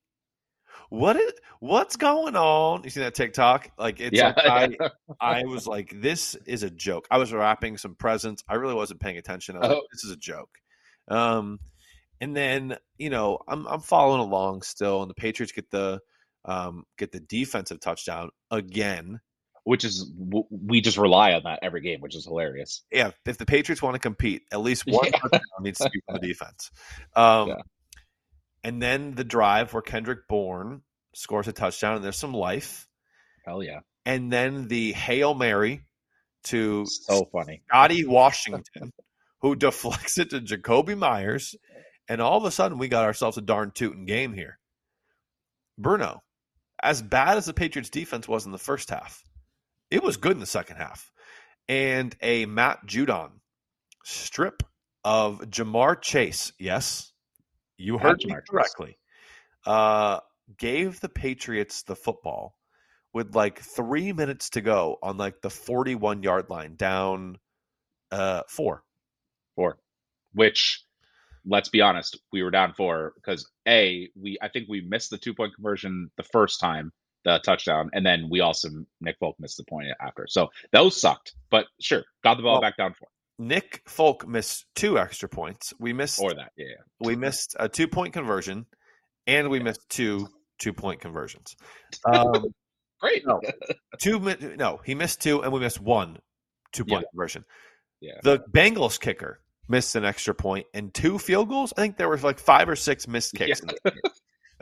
[0.90, 2.84] what is what's going on?
[2.84, 3.70] You see that TikTok?
[3.78, 4.34] Like it's yeah.
[4.36, 7.06] like I, I was like, this is a joke.
[7.10, 8.44] I was wrapping some presents.
[8.48, 9.56] I really wasn't paying attention.
[9.56, 9.74] I was oh.
[9.74, 10.50] like, this is a joke.
[11.08, 11.58] Um,
[12.20, 16.00] and then you know I'm I'm following along still, and the Patriots get the
[16.44, 19.20] um, get the defensive touchdown again.
[19.64, 20.10] Which is
[20.50, 22.82] we just rely on that every game, which is hilarious.
[22.90, 25.18] Yeah, if the Patriots want to compete, at least one yeah.
[25.18, 26.70] touchdown needs to be from the defense.
[27.14, 27.54] Um, yeah.
[28.64, 30.82] And then the drive where Kendrick Bourne
[31.14, 32.88] scores a touchdown, and there's some life.
[33.44, 33.80] Hell yeah.
[34.04, 35.84] And then the Hail Mary
[36.44, 37.62] to So funny.
[37.68, 38.92] Scotty Washington,
[39.40, 41.54] who deflects it to Jakobi Meyers.
[42.08, 44.58] And all of a sudden, we got ourselves a darn tootin' game here.
[45.78, 46.20] Bruno,
[46.82, 49.22] as bad as the Patriots defense was in the first half,
[49.90, 51.10] it was good in the second half.
[51.68, 53.30] And a Matt Judon
[54.04, 54.62] strip
[55.04, 57.11] of Ja'Marr Chase, yes,
[57.78, 58.98] you heard me correctly,
[59.66, 60.20] uh,
[60.58, 62.54] gave the Patriots the football
[63.12, 67.38] with like three minutes to go on like the 41 yard line down
[68.10, 68.82] uh, four.
[69.56, 69.78] Four.
[70.34, 70.84] Which
[71.44, 75.18] let's be honest, we were down four because A, we I think we missed the
[75.18, 76.92] two point conversion the first time,
[77.24, 78.68] the touchdown, and then we also
[79.00, 80.26] Nick Folk missed the point after.
[80.28, 81.34] So those sucked.
[81.50, 83.08] But sure, got the ball Well, back down four.
[83.38, 85.72] Nick Folk missed two extra points.
[85.78, 86.52] We missed Or that.
[86.56, 87.06] Yeah, yeah.
[87.06, 88.66] we missed a two point conversion,
[89.26, 91.56] and we missed two two point conversions.
[92.12, 92.46] Um,
[93.00, 93.26] Great.
[93.26, 93.40] No.
[94.00, 94.20] two
[94.56, 96.18] no, he missed two, and we missed one
[96.72, 97.10] two point Yeah.
[97.10, 97.44] conversion.
[98.00, 98.20] Yeah.
[98.22, 101.72] The Bengals kicker missed an extra point and two field goals.
[101.76, 103.60] I think there was like five or six missed kicks.
[103.60, 103.92] in this game.
[104.04, 104.12] Not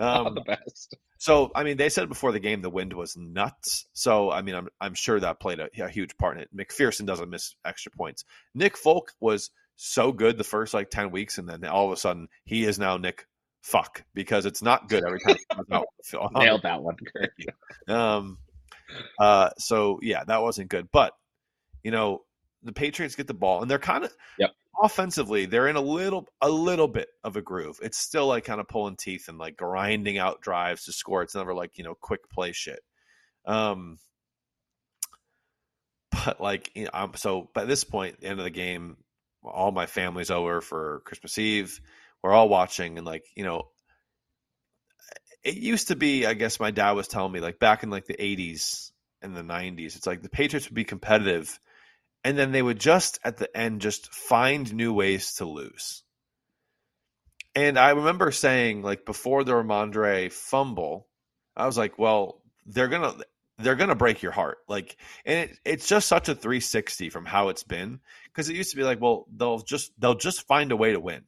[0.00, 0.96] Um, the best.
[1.18, 3.86] so I mean, they said before the game the wind was nuts.
[3.92, 6.56] So I mean, I'm I'm sure that played a, a huge part in it.
[6.56, 8.24] McPherson doesn't miss extra points.
[8.54, 11.96] Nick Folk was so good the first like ten weeks, and then all of a
[11.96, 13.26] sudden he is now Nick
[13.62, 15.36] Fuck because it's not good every time.
[15.36, 15.86] he comes out
[16.18, 16.32] on.
[16.34, 17.30] Nailed that one, Kurt.
[17.88, 18.38] Um,
[19.18, 20.88] uh, so yeah, that wasn't good.
[20.92, 21.12] But
[21.84, 22.22] you know,
[22.62, 24.50] the Patriots get the ball, and they're kind of Yep.
[24.80, 25.46] Offensively.
[25.46, 27.78] They're in a little, a little bit of a groove.
[27.82, 31.22] It's still like kind of pulling teeth and like grinding out drives to score.
[31.22, 32.80] It's never like you know quick play shit.
[33.46, 33.98] Um,
[36.10, 38.96] but like you know, I'm so by this point, end of the game,
[39.42, 41.80] all my family's over for Christmas Eve.
[42.22, 43.68] We're all watching, and like you know,
[45.42, 46.26] it used to be.
[46.26, 48.90] I guess my dad was telling me like back in like the '80s
[49.22, 51.58] and the '90s, it's like the Patriots would be competitive,
[52.24, 56.02] and then they would just at the end just find new ways to lose.
[57.54, 61.08] And I remember saying like before the Rhamondre fumble,
[61.56, 63.14] I was like, well, they're gonna
[63.58, 64.58] they're gonna break your heart.
[64.68, 68.70] Like, and it, it's just such a 360 from how it's been because it used
[68.70, 71.24] to be like, well, they'll just they'll just find a way to win.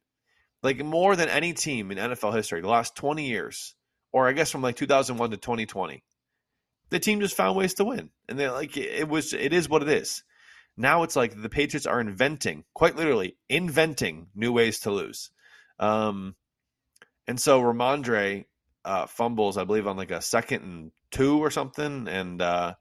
[0.62, 3.74] Like more than any team in NFL history, the last 20 years,
[4.12, 6.04] or I guess from like 2001 to 2020,
[6.90, 9.82] the team just found ways to win, and they're like, it was it is what
[9.82, 10.22] it is.
[10.76, 15.30] Now it's like the Patriots are inventing, quite literally, inventing new ways to lose.
[15.78, 16.34] Um,
[17.26, 18.46] and so Rhamondre
[18.84, 22.74] uh, fumbles, I believe, on like a second and two or something, and uh,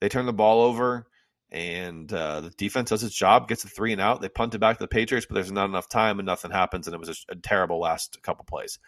[0.00, 1.06] they turn the ball over,
[1.50, 4.20] and uh, the defense does its job, gets a three and out.
[4.20, 6.86] They punt it back to the Patriots, but there's not enough time, and nothing happens,
[6.86, 8.78] and it was a, a terrible last couple plays.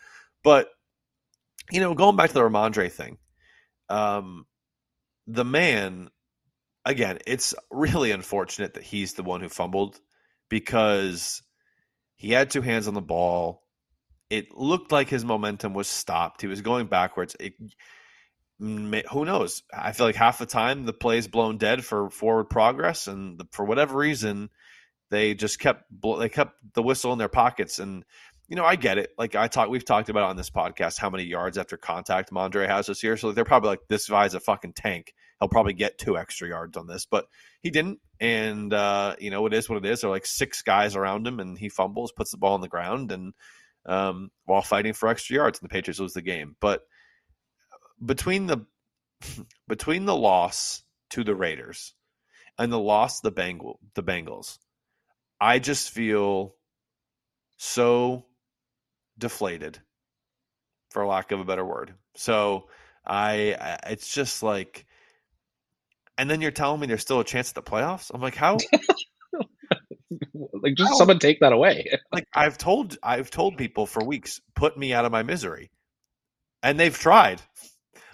[0.42, 0.68] But
[1.70, 3.18] you know, going back to the Rhamondre thing,
[3.88, 4.46] um,
[5.26, 6.10] the man,
[6.86, 10.00] again, it's really unfortunate that he's the one who fumbled
[10.48, 11.42] because
[12.14, 13.62] he had two hands on the ball.
[14.30, 16.40] It looked like his momentum was stopped.
[16.40, 17.36] He was going backwards.
[17.38, 17.54] It,
[18.58, 19.62] who knows?
[19.72, 23.38] I feel like half the time the play is blown dead for forward progress, and
[23.38, 24.48] the, for whatever reason,
[25.10, 25.84] they just kept
[26.18, 27.78] they kept the whistle in their pockets.
[27.78, 28.04] And
[28.48, 29.10] you know, I get it.
[29.18, 32.66] Like I talked, we've talked about on this podcast how many yards after contact Mondre
[32.68, 33.16] has this year.
[33.16, 35.12] So they're probably like, this guy's a fucking tank.
[35.40, 37.26] He'll probably get two extra yards on this, but
[37.60, 37.98] he didn't.
[38.20, 40.00] And uh, you know, it is what it is.
[40.00, 42.68] There are like six guys around him, and he fumbles, puts the ball on the
[42.68, 43.34] ground, and
[43.84, 46.56] um, while fighting for extra yards, and the Patriots lose the game.
[46.60, 46.82] But
[48.02, 48.64] between the
[49.68, 51.94] between the loss to the Raiders
[52.58, 54.58] and the loss to the Bengal the Bengals,
[55.38, 56.54] I just feel
[57.58, 58.24] so
[59.18, 59.80] deflated,
[60.90, 61.94] for lack of a better word.
[62.14, 62.68] So
[63.06, 64.86] I, I it's just like,
[66.18, 68.10] and then you're telling me there's still a chance at the playoffs.
[68.12, 68.58] I'm like, how?
[70.32, 71.86] like just How- someone take that away.
[72.12, 75.70] like I've told I've told people for weeks, put me out of my misery,
[76.62, 77.40] and they've tried,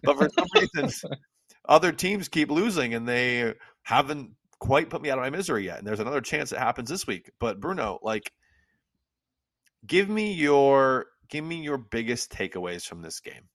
[0.03, 0.91] but for some reason,
[1.69, 5.79] other teams keep losing, and they haven't quite put me out of my misery yet.
[5.79, 7.31] And there's another chance it happens this week.
[7.41, 8.31] But Bruno, like,
[9.87, 13.49] give me your give me your biggest takeaways from this game.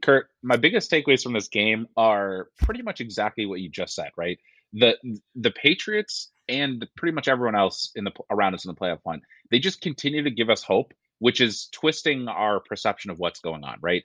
[0.00, 4.10] Kurt, my biggest takeaways from this game are pretty much exactly what you just said,
[4.16, 4.38] right?
[4.72, 4.96] The
[5.36, 9.22] the Patriots and pretty much everyone else in the around us in the playoff hunt,
[9.50, 13.64] they just continue to give us hope, which is twisting our perception of what's going
[13.64, 14.02] on, right?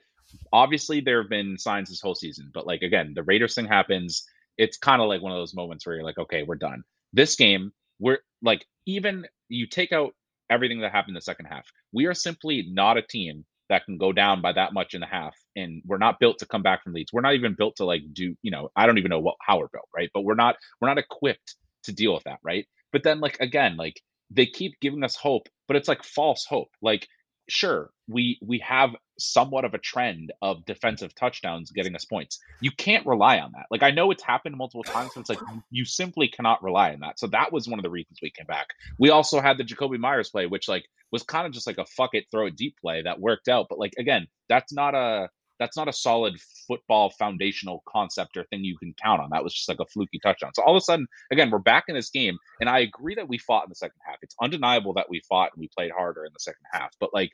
[0.53, 4.28] Obviously, there have been signs this whole season, but like again, the Raiders thing happens.
[4.57, 6.84] It's kind of like one of those moments where you're like, okay, we're done.
[7.13, 10.13] This game, we're like, even you take out
[10.50, 13.98] everything that happened in the second half, we are simply not a team that can
[13.98, 16.84] go down by that much in the half, and we're not built to come back
[16.84, 17.12] from leads.
[17.12, 19.60] We're not even built to like do, you know, I don't even know what how
[19.60, 20.10] we're built, right?
[20.14, 22.66] But we're not we're not equipped to deal with that, right?
[22.91, 26.70] But then like again, like they keep giving us hope, but it's like false hope.
[26.82, 27.08] Like
[27.50, 32.72] sure we we have somewhat of a trend of defensive touchdowns getting us points you
[32.72, 35.39] can't rely on that like i know it's happened multiple times but it's like
[35.72, 38.45] you simply cannot rely on that so that was one of the reasons we came
[38.45, 38.68] back
[38.99, 41.86] we also had the Jakobi Meyers play which like was kind of just like a
[41.86, 45.30] fuck it throw a deep play that worked out but like again that's not a
[45.59, 49.30] that's not a solid football foundational concept or thing you can count on.
[49.32, 50.51] That was just like a fluky touchdown.
[50.53, 53.28] So all of a sudden, again, we're back in this game, and I agree that
[53.28, 54.18] we fought in the second half.
[54.22, 56.91] It's undeniable that we fought and we played harder in the second half.
[56.99, 57.32] But like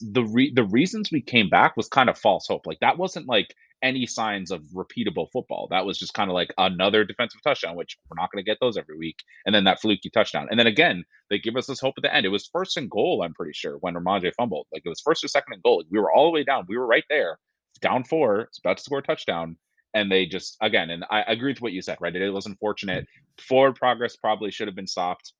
[0.00, 2.66] the re- the reasons we came back was kind of false hope.
[2.66, 5.68] Like that wasn't like any signs of repeatable football.
[5.70, 8.58] That was just kind of like another defensive touchdown, which we're not going to get
[8.60, 9.16] those every week.
[9.46, 10.48] And then that fluky touchdown.
[10.50, 12.26] And then again, they give us this hope at the end.
[12.26, 14.66] It was first and goal, I'm pretty sure, when Rhamondre fumbled.
[14.72, 15.78] Like it was first or second and goal.
[15.78, 16.66] Like we were all the way down.
[16.68, 17.38] We were right there
[17.80, 19.56] down four, it's about to score a touchdown.
[19.94, 22.14] And they just, again, and I agree with what you said, right?
[22.14, 23.06] It was unfortunate.
[23.40, 25.32] Forward progress probably should have been stopped.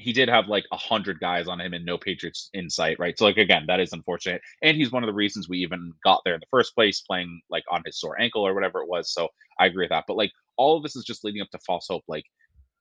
[0.00, 3.18] He did have like a hundred guys on him and no Patriots in sight, right?
[3.18, 4.40] So, like, again, that is unfortunate.
[4.62, 7.40] And he's one of the reasons we even got there in the first place, playing
[7.50, 9.12] like on his sore ankle or whatever it was.
[9.12, 9.28] So,
[9.58, 10.04] I agree with that.
[10.08, 12.04] But like, all of this is just leading up to false hope.
[12.08, 12.24] Like,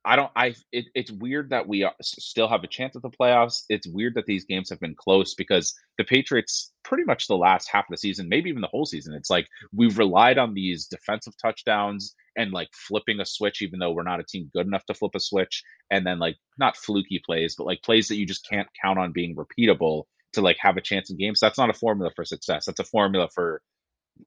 [0.05, 0.31] I don't.
[0.35, 0.55] I.
[0.71, 3.63] It, it's weird that we are, still have a chance at the playoffs.
[3.69, 7.69] It's weird that these games have been close because the Patriots, pretty much the last
[7.69, 10.85] half of the season, maybe even the whole season, it's like we've relied on these
[10.87, 14.85] defensive touchdowns and like flipping a switch, even though we're not a team good enough
[14.85, 15.61] to flip a switch,
[15.91, 19.11] and then like not fluky plays, but like plays that you just can't count on
[19.11, 21.39] being repeatable to like have a chance in games.
[21.41, 22.65] That's not a formula for success.
[22.65, 23.61] That's a formula for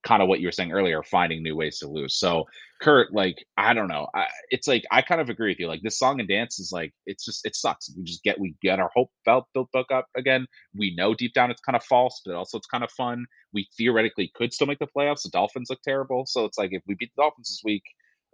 [0.04, 2.16] kind of what you were saying earlier, finding new ways to lose.
[2.16, 2.46] So,
[2.80, 4.08] Kurt, like, I don't know.
[4.14, 5.68] I, it's like I kind of agree with you.
[5.68, 7.94] Like, this song and dance is like, it's just it sucks.
[7.96, 10.46] We just get we get our hope felt built up again.
[10.74, 13.26] We know deep down it's kind of false, but also it's kind of fun.
[13.52, 15.22] We theoretically could still make the playoffs.
[15.22, 17.84] The Dolphins look terrible, so it's like if we beat the Dolphins this week,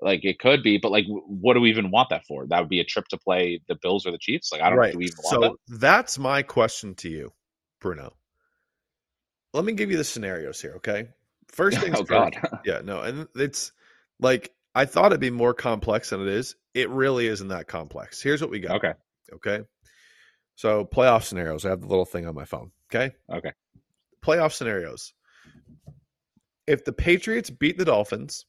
[0.01, 2.47] like it could be, but like, what do we even want that for?
[2.47, 4.53] That would be a trip to play the Bills or the Chiefs.
[4.53, 4.89] Like, I don't right.
[4.89, 4.93] know.
[4.93, 5.81] Do we even want so that?
[5.81, 7.33] that's my question to you,
[7.81, 8.15] Bruno.
[9.55, 11.09] Let me give you the scenarios here, okay?
[11.49, 12.37] First things oh, God.
[12.65, 13.73] yeah, no, and it's
[14.21, 16.55] like I thought it'd be more complex than it is.
[16.75, 18.23] It really isn't that complex.
[18.23, 18.77] Here's what we got.
[18.77, 18.93] Okay.
[19.33, 19.65] Okay.
[20.55, 21.65] So playoff scenarios.
[21.65, 22.71] I have the little thing on my phone.
[22.93, 23.15] Okay.
[23.33, 23.53] Okay.
[24.25, 25.13] Playoff scenarios.
[26.67, 28.45] If the Patriots beat the Dolphins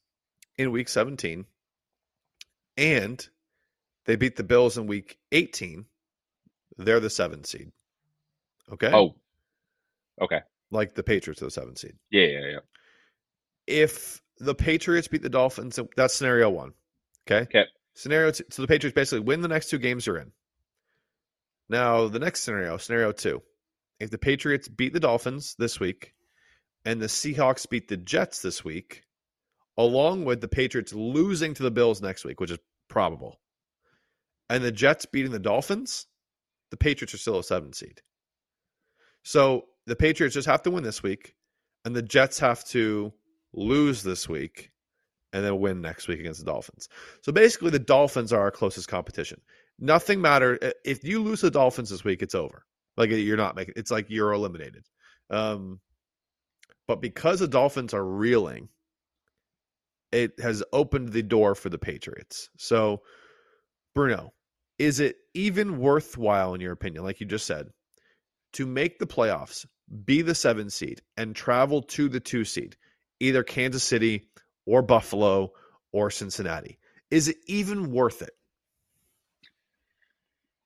[0.60, 1.44] in week 17
[2.76, 3.28] and
[4.06, 5.84] they beat the Bills in week 18,
[6.78, 7.72] they're the seven seed.
[8.72, 8.90] Okay.
[8.92, 9.16] Oh.
[10.20, 10.40] Okay.
[10.70, 11.94] Like the Patriots are the seven seed.
[12.10, 12.58] Yeah, yeah, yeah
[13.70, 16.72] if the Patriots beat the Dolphins, that's scenario one.
[17.26, 17.42] Okay.
[17.42, 17.64] Okay.
[17.94, 20.32] Scenario two, so the Patriots basically win the next two games you're in.
[21.68, 23.42] Now the next scenario, scenario two,
[23.98, 26.14] if the Patriots beat the Dolphins this week,
[26.84, 29.02] and the Seahawks beat the Jets this week,
[29.76, 32.58] along with the Patriots losing to the Bills next week, which is
[32.88, 33.40] probable,
[34.48, 36.06] and the Jets beating the Dolphins,
[36.70, 38.00] the Patriots are still a seven seed.
[39.22, 41.34] So the Patriots just have to win this week,
[41.84, 43.12] and the Jets have to
[43.52, 44.70] lose this week,
[45.32, 46.88] and then win next week against the Dolphins.
[47.22, 49.40] So basically, the Dolphins are our closest competition.
[49.78, 52.66] Nothing matter if you lose the Dolphins this week, it's over.
[52.96, 53.74] Like you're not making.
[53.76, 54.84] It's like you're eliminated.
[55.30, 55.80] Um,
[56.86, 58.68] but because the Dolphins are reeling,
[60.12, 62.50] it has opened the door for the Patriots.
[62.58, 63.02] So,
[63.94, 64.32] Bruno,
[64.78, 67.68] is it even worthwhile, in your opinion, like you just said,
[68.54, 69.66] to make the playoffs,
[70.04, 72.76] be the seven seed, and travel to the two seed?
[73.20, 74.28] either Kansas City
[74.66, 75.52] or Buffalo
[75.92, 76.78] or Cincinnati.
[77.10, 78.30] Is it even worth it?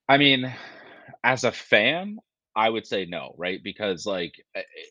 [0.09, 0.55] I mean,
[1.23, 2.19] as a fan,
[2.55, 3.59] I would say no, right?
[3.63, 4.35] Because like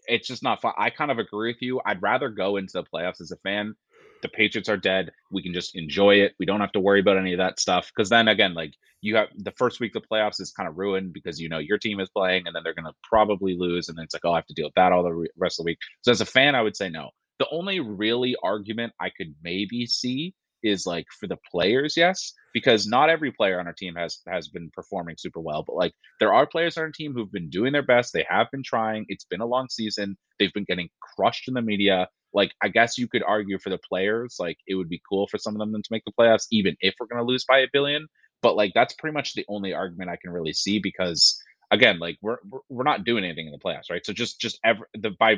[0.08, 0.74] it's just not fun.
[0.78, 1.82] I kind of agree with you.
[1.86, 3.76] I'd rather go into the playoffs as a fan.
[4.24, 5.12] The Patriots are dead.
[5.32, 6.34] We can just enjoy it.
[6.40, 7.92] We don't have to worry about any of that stuff.
[7.96, 11.14] Because then again, like you have the first week of playoffs is kind of ruined
[11.14, 13.98] because you know your team is playing and then they're going to probably lose, and
[13.98, 15.72] then it's like oh, I have to deal with that all the rest of the
[15.72, 15.80] week.
[16.02, 17.12] So as a fan, I would say no.
[17.40, 22.88] The only really argument I could maybe see is like for the players, yes, because
[22.88, 26.34] not every player on our team has has been performing super well, but like there
[26.34, 28.14] are players on our team who've been doing their best.
[28.14, 29.06] They have been trying.
[29.10, 30.18] It's been a long season.
[30.40, 32.08] They've been getting crushed in the media.
[32.34, 35.38] Like I guess you could argue for the players, like it would be cool for
[35.38, 38.08] some of them to make the playoffs, even if we're gonna lose by a billion.
[38.42, 41.40] But like that's pretty much the only argument I can really see because
[41.72, 42.38] again, like we're
[42.70, 44.06] we're not doing anything in the playoffs, right?
[44.06, 45.38] So just just ever the by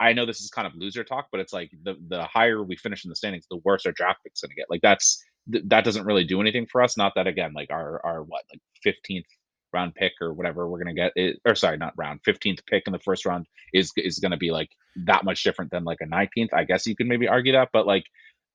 [0.00, 2.76] I know this is kind of loser talk, but it's like the the higher we
[2.76, 4.66] finish in the standings, the worse our draft pick's going to get.
[4.70, 6.96] Like that's th- that doesn't really do anything for us.
[6.96, 9.26] Not that again, like our our what like fifteenth
[9.72, 12.92] round pick or whatever we're gonna get, it, or sorry, not round, fifteenth pick in
[12.92, 14.70] the first round is is gonna be like
[15.06, 16.52] that much different than like a nineteenth.
[16.52, 18.04] I guess you can maybe argue that, but like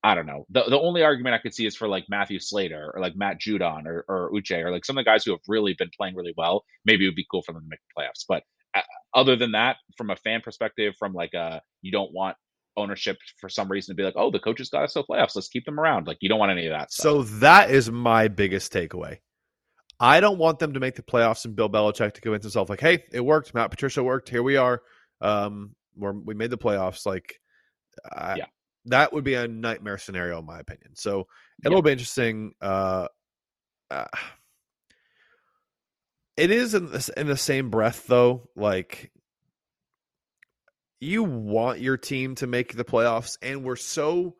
[0.04, 0.46] I don't know.
[0.50, 3.40] The the only argument I could see is for like Matthew Slater or like Matt
[3.40, 6.16] Judon or or Uche or like some of the guys who have really been playing
[6.16, 6.64] really well.
[6.86, 8.24] Maybe it would be cool for them to make the playoffs.
[8.28, 8.44] But
[8.76, 8.82] uh,
[9.14, 12.38] other than that, from a fan perspective, from like a you don't want
[12.78, 15.36] ownership for some reason to be like, oh, the coaches got us to playoffs.
[15.36, 16.06] Let's keep them around.
[16.08, 16.92] Like you don't want any of that.
[16.92, 17.04] Stuff.
[17.04, 19.18] So that is my biggest takeaway.
[20.00, 22.80] I don't want them to make the playoffs and Bill Belichick to convince himself like,
[22.82, 23.54] hey, it worked.
[23.54, 24.30] Matt Patricia worked.
[24.30, 24.82] Here we are.
[25.22, 27.06] Um, we're, we made the playoffs.
[27.06, 27.40] Like,
[28.12, 28.46] I, Yeah.
[28.86, 30.96] that would be a nightmare scenario in my opinion.
[30.96, 31.28] So
[31.66, 31.82] it'll Yeah.
[31.82, 32.54] be interesting.
[32.62, 33.08] Uh,
[33.90, 34.06] uh,
[36.36, 38.50] it is in the, in the same breath though.
[38.56, 39.12] Like,
[41.00, 44.36] you want your team to make the playoffs, and we're so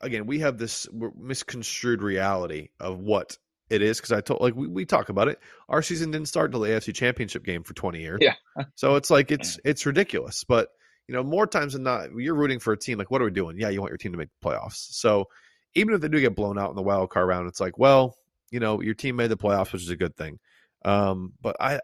[0.00, 3.36] again we have this misconstrued reality of what
[3.70, 5.38] it is because I told like we, we talk about it.
[5.68, 8.20] Our season didn't start until the AFC Championship game for twenty years.
[8.20, 8.34] Yeah.
[8.74, 10.44] so it's like it's it's ridiculous.
[10.44, 10.68] But
[11.08, 12.98] you know, more times than not, you're rooting for a team.
[12.98, 13.58] Like, what are we doing?
[13.58, 14.76] Yeah, you want your team to make the playoffs.
[14.76, 15.28] So
[15.74, 18.16] even if they do get blown out in the wild card round, it's like, well,
[18.50, 20.38] you know, your team made the playoffs, which is a good thing.
[20.84, 21.80] Um, but I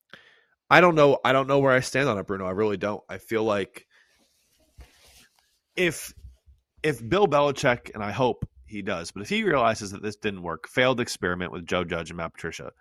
[0.70, 1.18] I don't know.
[1.24, 2.46] I don't know where I stand on it, Bruno.
[2.46, 3.02] I really don't.
[3.08, 3.86] I feel like
[5.76, 6.14] if
[6.82, 10.42] if Bill Belichick, and I hope he does, but if he realizes that this didn't
[10.42, 12.72] work, failed experiment with Joe Judge and Matt Patricia,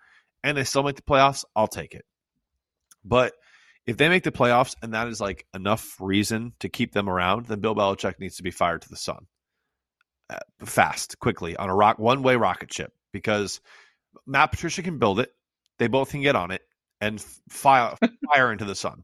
[0.44, 2.06] and they still make the playoffs, I'll take it.
[3.04, 3.34] But
[3.86, 7.48] if they make the playoffs and that is like enough reason to keep them around,
[7.48, 9.26] then Bill Belichick needs to be fired to the sun
[10.30, 13.62] uh, fast, quickly on a rock one way rocket ship because
[14.26, 15.32] Matt Patricia can build it.
[15.80, 16.62] They both can get on it
[17.02, 17.96] and f- fire
[18.34, 19.04] fire into the sun.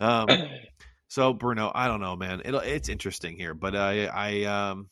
[0.00, 0.28] Um,
[1.08, 2.42] so Bruno, I don't know, man.
[2.44, 4.90] It, it's interesting here, but I, I, um,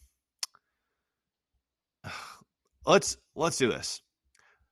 [2.88, 4.02] let's let's do this.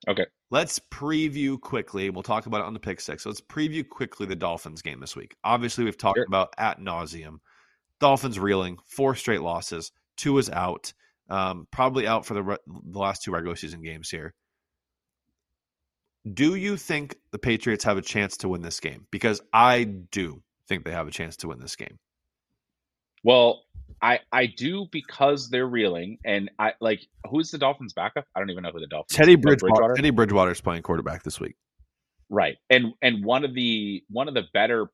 [0.08, 0.26] Okay.
[0.50, 2.10] Let's preview quickly.
[2.10, 3.26] We'll talk about it on the pick six.
[3.26, 5.36] Let's preview quickly the Dolphins game this week.
[5.44, 6.26] Obviously, we've talked Sure.
[6.26, 7.38] about at nauseum.
[7.98, 9.90] Dolphins reeling, four straight losses.
[10.16, 10.92] Tua is out.
[11.28, 14.34] Um, probably out for the re- the last two regular season games here.
[16.32, 19.06] Do you think the Patriots have a chance to win this game?
[19.10, 21.98] Because I do think they have a chance to win this game.
[23.26, 23.64] Well,
[24.00, 28.24] I I do because they're reeling, and I like who's the Dolphins' backup?
[28.36, 29.16] I don't even know who the Dolphins.
[29.16, 29.94] Teddy oh, Bridgewater.
[29.94, 31.56] Teddy Bridgewater is playing quarterback this week.
[32.30, 32.56] right?
[32.70, 34.86] And and one of the one of the better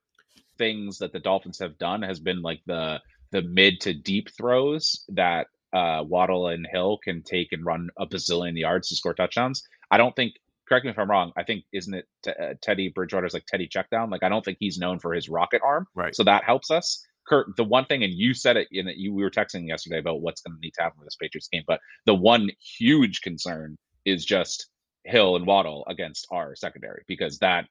[0.57, 3.01] things that the Dolphins have done has been like the
[3.33, 8.07] the mid to deep throws that uh, Waddle and Hill can take and run a
[8.07, 9.63] bazillion yards to score touchdowns.
[9.91, 10.37] I don't think.
[10.67, 11.33] Correct me if I'm wrong.
[11.37, 14.11] I think isn't it t- uh, Teddy Bridgewater's like Teddy checkdown?
[14.11, 15.87] Like I don't think he's known for his rocket arm.
[15.95, 16.17] Right.
[16.17, 17.05] So that helps us.
[17.27, 19.99] Kurt, the one thing, and you said it in that you we were texting yesterday
[19.99, 23.21] about what's going to need to happen with this Patriots game, but the one huge
[23.21, 24.69] concern is just
[25.05, 27.67] Hill and Waddle against our secondary because that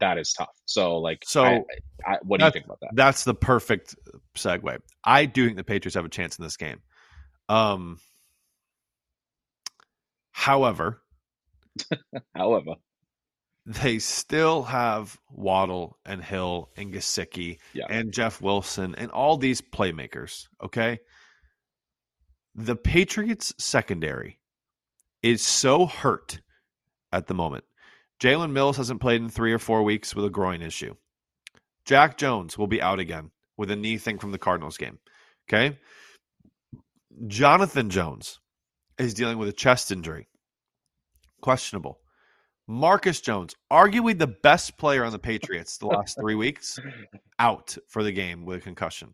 [0.00, 0.50] that is tough.
[0.66, 1.62] So like, So, I,
[2.04, 2.90] I, what do you think about that?
[2.92, 3.94] That's the perfect
[4.36, 4.78] segue.
[5.04, 6.80] I do think the Patriots have a chance in this game.
[7.48, 7.98] Um,
[10.32, 11.00] however,
[12.34, 12.74] However,
[13.70, 17.86] they still have Waddle and Hill and Gesicki Yeah.
[17.88, 20.48] and Jeff Wilson and all these playmakers.
[20.62, 20.98] Okay.
[22.56, 24.40] The Patriots secondary
[25.22, 26.40] is so hurt
[27.12, 27.64] at the moment.
[28.20, 30.94] Jalen Mills hasn't played in three or four weeks with a groin issue.
[31.84, 34.98] Jack Jones will be out again with a knee thing from the Cardinals game.
[35.48, 35.78] Okay.
[37.28, 38.40] Jonathan Jones
[38.98, 40.28] is dealing with a chest injury.
[41.40, 42.00] Questionable.
[42.70, 46.78] Marcus Jones, arguably the best player on the Patriots the last three weeks,
[47.40, 49.12] out for the game with a concussion.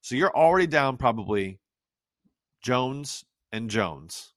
[0.00, 1.58] So you're already down probably
[2.62, 4.32] Jones and Jones.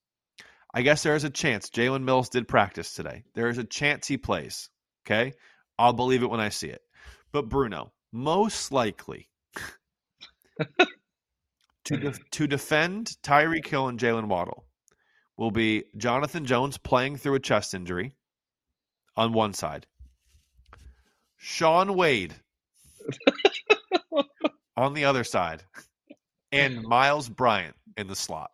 [0.74, 1.70] I guess there is a chance.
[1.70, 3.26] Jalen Mills did practice today.
[3.36, 4.72] There is a chance he plays.
[5.06, 5.34] Okay.
[5.78, 6.82] I'll believe it when I see it.
[7.32, 9.30] But Bruno, most likely
[11.86, 14.66] to, def- to defend Tyreek Hill and Jaylen Waddle
[15.38, 18.16] will be Jonathan Jones playing through a chest injury
[19.18, 19.86] on one side,
[21.36, 22.34] Shaun Wade
[24.78, 25.64] on the other side,
[26.52, 28.52] and Myles Bryant in the slot.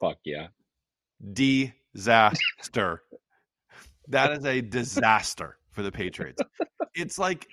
[0.00, 0.48] fuck yeah.
[1.32, 3.02] Disaster.
[4.08, 6.40] that is a disaster for the Patriots.
[6.94, 7.46] It's like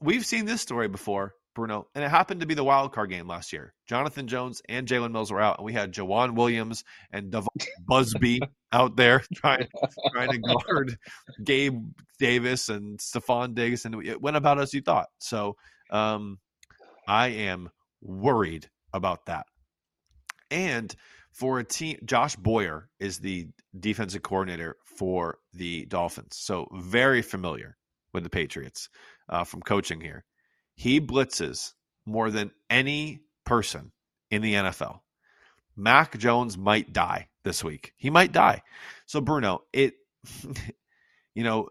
[0.00, 3.26] we've seen this story before, Bruno, and it happened to be the wild card game
[3.26, 3.74] last year.
[3.88, 7.48] Jonathan Jones and Jalen Mills were out, and we had Joejuan Williams and Devon
[7.84, 8.40] Busby
[8.72, 9.66] out there trying
[10.12, 10.96] trying to guard
[11.42, 11.82] Gabe
[12.20, 15.08] Davis and Stefon Diggs, and it went about as you thought.
[15.18, 15.56] So
[15.90, 16.38] um,
[17.08, 19.46] I am worried about that.
[20.52, 20.94] And
[21.32, 23.48] for a team, Josh Boyer is the
[23.78, 26.36] defensive coordinator for the Dolphins.
[26.38, 27.76] So very familiar
[28.14, 28.88] with the Patriots
[29.28, 30.24] uh, from coaching here.
[30.78, 31.72] He blitzes
[32.06, 33.90] more than any person
[34.30, 35.00] in the NFL.
[35.76, 37.94] Mac Jones might die this week.
[37.96, 38.62] He might die.
[39.04, 39.94] So Bruno, it
[41.34, 41.70] you know,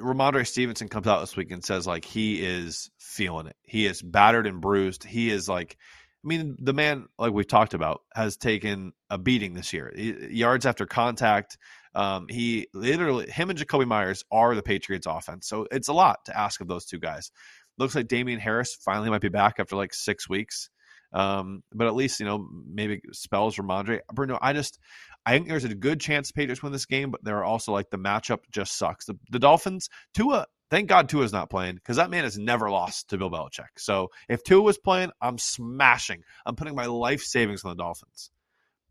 [0.00, 3.56] Rhamondre Stevenson comes out this week and says like he is feeling it.
[3.64, 5.02] He is battered and bruised.
[5.02, 5.76] He is like
[6.24, 9.92] I mean, the man, like we've talked about, has taken a beating this year.
[9.96, 11.58] Yards after contact.
[11.94, 15.48] Um, he literally, him and Jakobi Meyers are the Patriots offense.
[15.48, 17.32] So it's a lot to ask of those two guys.
[17.78, 20.70] Looks like Damien Harris finally might be back after like six weeks.
[21.12, 24.00] Um, but at least, you know, maybe spells Rhamondre.
[24.12, 24.78] Bruno, I just,
[25.24, 27.72] I think there's a good chance the Patriots win this game, but there are also
[27.72, 29.06] like the matchup just sucks.
[29.06, 33.08] The, the Dolphins, Tua, thank God Tua's not playing because that man has never lost
[33.08, 33.78] to Bill Belichick.
[33.78, 36.22] So if Tua was playing, I'm smashing.
[36.44, 38.30] I'm putting my life savings on the Dolphins.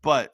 [0.02, 0.32] But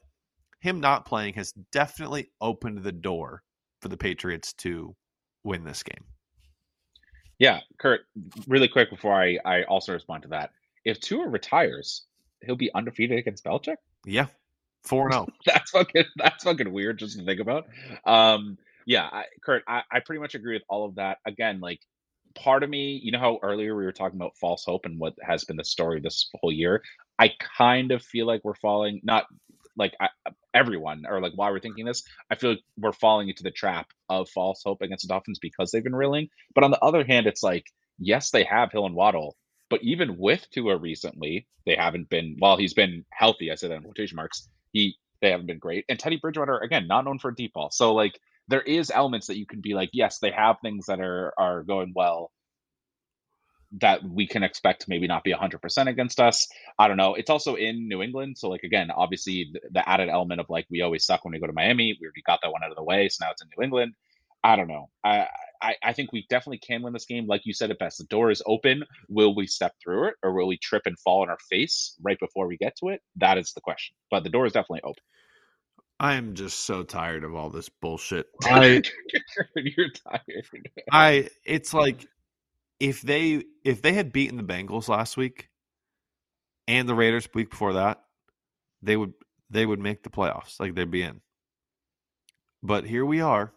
[0.60, 3.42] him not playing has definitely opened the door
[3.82, 4.96] for the Patriots to
[5.42, 6.06] win this game.
[7.38, 8.02] Yeah, Kurt,
[8.46, 10.50] really quick before I, I also respond to that.
[10.84, 12.04] If Tua retires,
[12.44, 13.76] he'll be undefeated against Belichick?
[14.04, 14.26] Yeah.
[14.84, 15.26] 4 0.
[15.46, 17.66] that's fucking that's fucking weird just to think about.
[18.04, 21.18] Um yeah, I, Kurt, I, I pretty much agree with all of that.
[21.26, 21.80] Again, like
[22.34, 25.14] part of me, you know how earlier we were talking about false hope and what
[25.22, 26.82] has been the story this whole year.
[27.18, 29.24] I kind of feel like we're falling, not
[29.76, 30.08] like I,
[30.54, 32.04] everyone or like why we're thinking this.
[32.30, 35.70] I feel like we're falling into the trap of false hope against the Dolphins because
[35.70, 36.28] they've been reeling.
[36.54, 37.66] But on the other hand, it's like
[37.98, 39.36] yes, they have Hill and Waddle,
[39.70, 42.36] but even with Tua recently, they haven't been.
[42.38, 44.48] While he's been healthy, I said that in quotation marks.
[44.72, 45.84] He they haven't been great.
[45.88, 47.70] And Teddy Bridgewater again, not known for deep ball.
[47.70, 51.00] So like there is elements that you can be like, yes, they have things that
[51.00, 52.30] are are going well
[53.80, 56.48] that we can expect maybe not be 100% against us.
[56.78, 57.14] I don't know.
[57.14, 58.38] It's also in New England.
[58.38, 61.40] So, like, again, obviously the, the, added element of like, we always suck when we
[61.40, 61.96] go to Miami.
[62.00, 63.08] We already got that one out of the way.
[63.08, 63.94] So now it's in New England.
[64.44, 64.90] I don't know.
[65.02, 65.26] I,
[65.60, 67.26] I, I think we definitely can win this game.
[67.26, 68.84] Like you said it best, the door is open.
[69.08, 72.18] Will we step through it or will we trip and fall on our face right
[72.20, 73.00] before we get to it?
[73.16, 73.96] That is the question.
[74.10, 75.02] But the door is definitely open.
[75.98, 78.26] I am just so tired of all this bullshit.
[78.44, 78.82] I
[79.56, 80.68] you're tired.
[80.90, 82.06] I it's like
[82.84, 85.48] if they if they had beaten the Bengals last week
[86.68, 88.02] and the Raiders week before that,
[88.82, 89.14] they would
[89.48, 90.60] they would make the playoffs.
[90.60, 91.22] Like they'd be in.
[92.62, 93.54] But here we are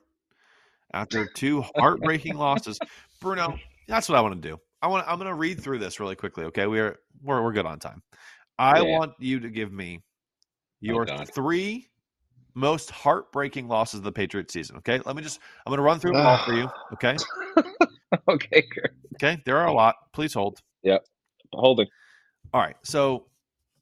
[0.94, 2.80] after two heartbreaking losses.
[3.20, 3.60] Bruno,
[3.90, 4.58] that's what I want to do.
[4.82, 6.66] I want I'm going to read through this really quickly, okay?
[6.66, 8.02] We're we're we're good on time.
[8.58, 8.98] I yeah.
[8.98, 10.04] want you to give me
[10.80, 11.90] your oh three
[12.54, 14.78] most heartbreaking losses of the Patriots season.
[14.78, 15.42] Okay, let me just.
[15.66, 16.70] I'm going to run through them all for you.
[16.94, 17.18] Okay.
[18.28, 18.68] okay.
[18.74, 18.92] Good.
[19.16, 19.42] Okay.
[19.46, 19.96] There are a lot.
[20.14, 20.60] Please hold.
[20.84, 21.06] Yep.
[21.54, 21.88] Holding.
[22.54, 22.76] All right.
[22.84, 23.28] So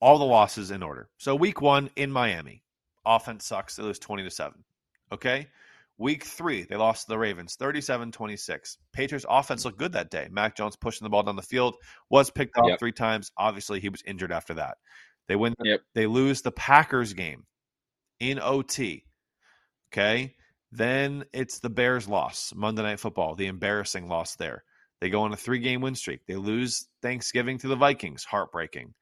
[0.02, 1.10] all the losses in order.
[1.18, 2.64] So week one in Miami,
[3.06, 3.76] offense sucks.
[3.76, 4.64] They lose 20 to seven.
[5.12, 5.48] Okay.
[5.98, 8.78] Week three, they lost to the Ravens 37 26.
[8.92, 10.28] Patriots offense looked good that day.
[10.30, 11.76] Mac Jones pushing the ball down the field,
[12.10, 12.80] was picked off yep.
[12.80, 13.32] three times.
[13.38, 14.76] Obviously, he was injured after that.
[15.30, 15.54] They win.
[15.64, 15.82] Yep.
[15.94, 17.46] They lose the Packers game
[18.20, 19.06] in OT.
[19.94, 20.36] Okay.
[20.72, 24.64] Then it's the Bears loss, Monday Night Football, the embarrassing loss there.
[25.02, 26.22] They go on a three game win streak.
[26.28, 28.94] They lose Thanksgiving to the Vikings, heartbreaking.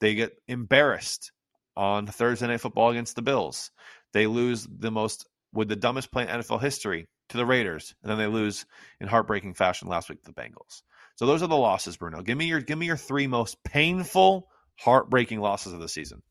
[0.00, 1.32] They get embarrassed
[1.76, 3.70] on Thursday Night Football against the Bills.
[4.12, 8.10] They lose the most, with the dumbest play in NFL history to the Raiders, and
[8.10, 8.66] then they lose
[9.00, 10.82] in heartbreaking fashion last week to the Bengals.
[11.16, 12.22] So those are the losses, Bruno.
[12.22, 14.48] Give me your give me your three most painful,
[14.78, 16.22] heartbreaking losses of the season.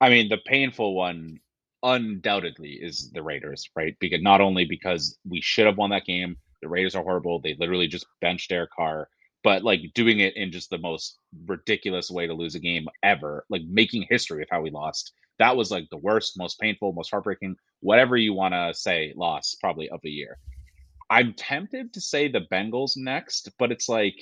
[0.00, 1.40] I mean, the painful one
[1.82, 3.96] undoubtedly is the Raiders, right?
[4.00, 7.40] Because not only because we should have won that game, the Raiders are horrible.
[7.40, 9.08] They literally just benched Derek Carr,
[9.42, 13.44] but like doing it in just the most ridiculous way to lose a game ever,
[13.48, 15.12] like making history of how we lost.
[15.38, 19.56] That was like the worst, most painful, most heartbreaking, whatever you want to say, loss
[19.58, 20.38] probably of the year.
[21.08, 24.14] I'm tempted to say the Bengals next, but it's like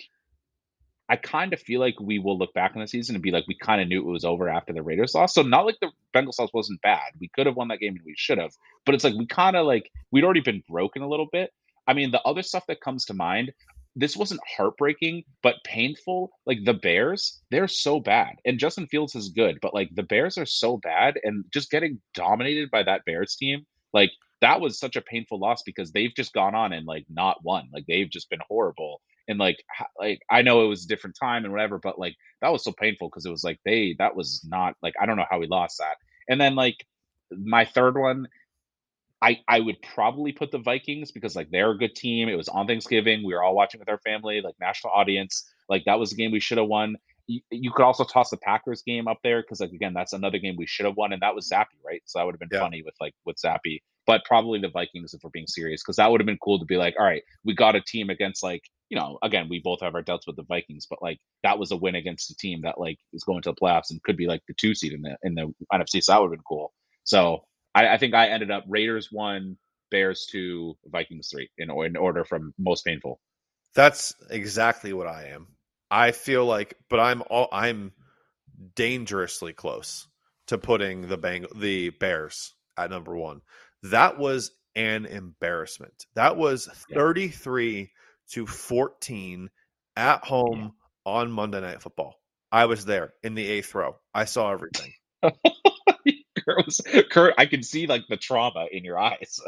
[1.09, 3.47] I kind of feel like we will look back on the season and be like,
[3.49, 5.35] we kind of knew it was over after the Raiders loss.
[5.35, 7.13] So not like the Bengals loss wasn't bad.
[7.19, 8.53] We could have won that game and we should have.
[8.85, 11.51] But it's like we kind of like we'd already been broken a little bit.
[11.87, 13.53] I mean, the other stuff that comes to mind,
[13.97, 16.31] this wasn't heartbreaking, but painful.
[16.45, 18.37] Like the Bears, they're so bad.
[18.45, 22.01] And Justin Fields is good, but like the Bears are so bad and just getting
[22.13, 24.11] dominated by that Bears team, like
[24.43, 27.71] that was such a painful loss because they've just gone on and like not won.
[27.73, 29.63] Like they've just been horrible and like
[30.01, 32.73] like I know it was a different time and whatever, but like that was so
[32.73, 35.47] painful because it was like they that was not like I don't know how we
[35.47, 35.97] lost that.
[36.29, 36.77] And then like
[37.31, 38.29] my third one,
[39.21, 42.29] I I would probably put the Vikings because like they're a good team.
[42.29, 43.25] It was on Thanksgiving.
[43.25, 45.49] We were all watching with our family, like national audience.
[45.69, 46.97] Like that was a game we should have won.
[47.27, 50.39] You, you could also toss the Packers game up there because like again that's another
[50.39, 52.03] game we should have won and that was Zappe, right.
[52.07, 52.61] So that would have been yeah.
[52.61, 53.83] funny with like with Zappe.
[54.09, 56.65] But probably the Vikings if we're being serious, because that would have been cool to
[56.65, 59.83] be like, all right, we got a team against like, you know, again, we both
[59.83, 62.63] have our doubts with the Vikings, but like that was a win against a team
[62.63, 65.03] that like is going to the playoffs and could be like the two seed in
[65.03, 66.03] the in the NFC.
[66.03, 66.73] So that would have been cool.
[67.05, 67.45] So
[67.75, 69.59] I, I think I ended up Raiders one,
[69.91, 73.21] Bears two, Vikings three in in order from most painful.
[73.75, 75.49] That's exactly what I am.
[75.91, 77.93] I feel like, but I'm all I'm
[78.75, 80.09] dangerously close
[80.47, 83.43] to putting the bang the Bears at number one.
[83.85, 86.07] That was an embarrassment.
[86.15, 86.97] That was Yeah.
[86.99, 87.91] 33
[88.33, 89.51] to 14
[89.97, 90.75] at home
[91.05, 92.15] on Monday Night Football.
[92.53, 93.97] I was there in the eighth row.
[94.15, 94.93] I saw everything.
[95.23, 99.41] Kurt, was, Kurt, I can see like the trauma in your eyes.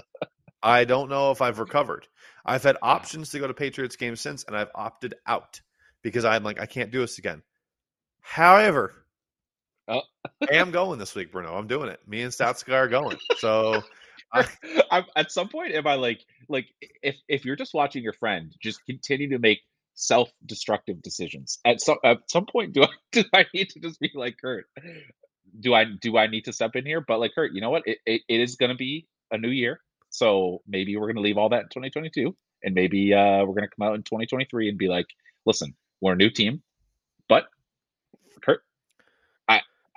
[0.63, 2.07] I don't know if I've recovered.
[2.45, 5.61] I've had options to go to Patriots games since, and I've opted out
[6.03, 7.43] because I'm like, I can't do this again.
[8.21, 8.95] However,
[9.89, 10.03] Oh.
[10.49, 11.55] I am going this week, Bruno.
[11.57, 11.99] I'm doing it.
[12.07, 13.17] Me and Stats guy are going.
[13.39, 13.83] So
[14.91, 16.67] I'm, at some point, am I like like
[17.03, 19.61] if if you're just watching your friend just continue to make
[19.95, 24.11] self-destructive decisions at some at some point do I do I need to just be
[24.15, 24.67] like Kurt
[25.59, 27.01] do I do I need to step in here?
[27.01, 27.83] But like Kurt you know what?
[27.87, 31.23] It, it, it is going to be a new year so maybe we're going to
[31.23, 34.69] leave all that in 2022 and maybe uh we're going to come out in 2023
[34.69, 35.07] and be like
[35.47, 36.63] listen we're a new team
[37.29, 37.45] but
[38.43, 38.63] Kurt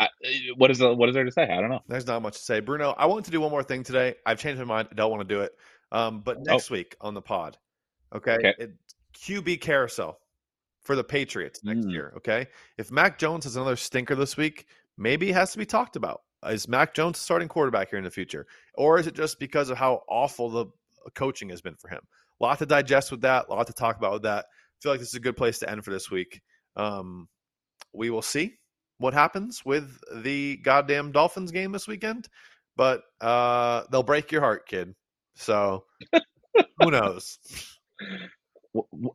[0.03, 0.09] I,
[0.57, 2.43] what is the, what is there to say I don't know there's not much to
[2.43, 2.59] say.
[2.59, 4.15] Bruno, I want to do one more thing today.
[4.25, 4.87] I've changed my mind.
[4.91, 5.53] I don't want to do it.
[5.91, 7.57] Um, but next week on the pod,
[8.15, 8.53] okay, Okay.
[8.57, 8.73] It,
[9.15, 10.19] QB carousel
[10.81, 11.91] for the Patriots next Mm.
[11.91, 12.13] year.
[12.17, 12.47] Okay,
[12.77, 14.65] if Mac Jones has another stinker this week,
[14.97, 16.21] maybe it has to be talked about.
[16.47, 19.69] Is Mac Jones the starting quarterback here in the future, or is it just because
[19.69, 20.65] of how awful the
[21.15, 22.01] coaching has been for him?
[22.41, 23.45] A lot to digest with that.
[23.49, 24.45] A lot to talk about with that.
[24.45, 26.41] I feel like this is a good place to end for this week.
[26.75, 27.29] Um,
[27.93, 28.57] we will see
[28.97, 32.29] what happens with the goddamn Dolphins game this weekend,
[32.75, 34.95] but uh, they'll break your heart, kid.
[35.35, 35.85] So
[36.79, 37.39] who knows?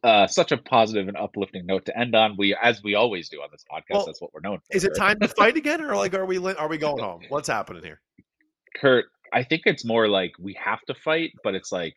[0.02, 2.36] uh, such a positive and uplifting note to end on.
[2.36, 4.76] We, as we always do on this podcast, Well, that's what we're known for.
[4.76, 7.22] Is it time to fight again, or like are we are we going home?
[7.28, 8.00] What's happening here?
[8.76, 9.06] Kurt?
[9.32, 11.96] I think it's more like we have to fight, but it's like,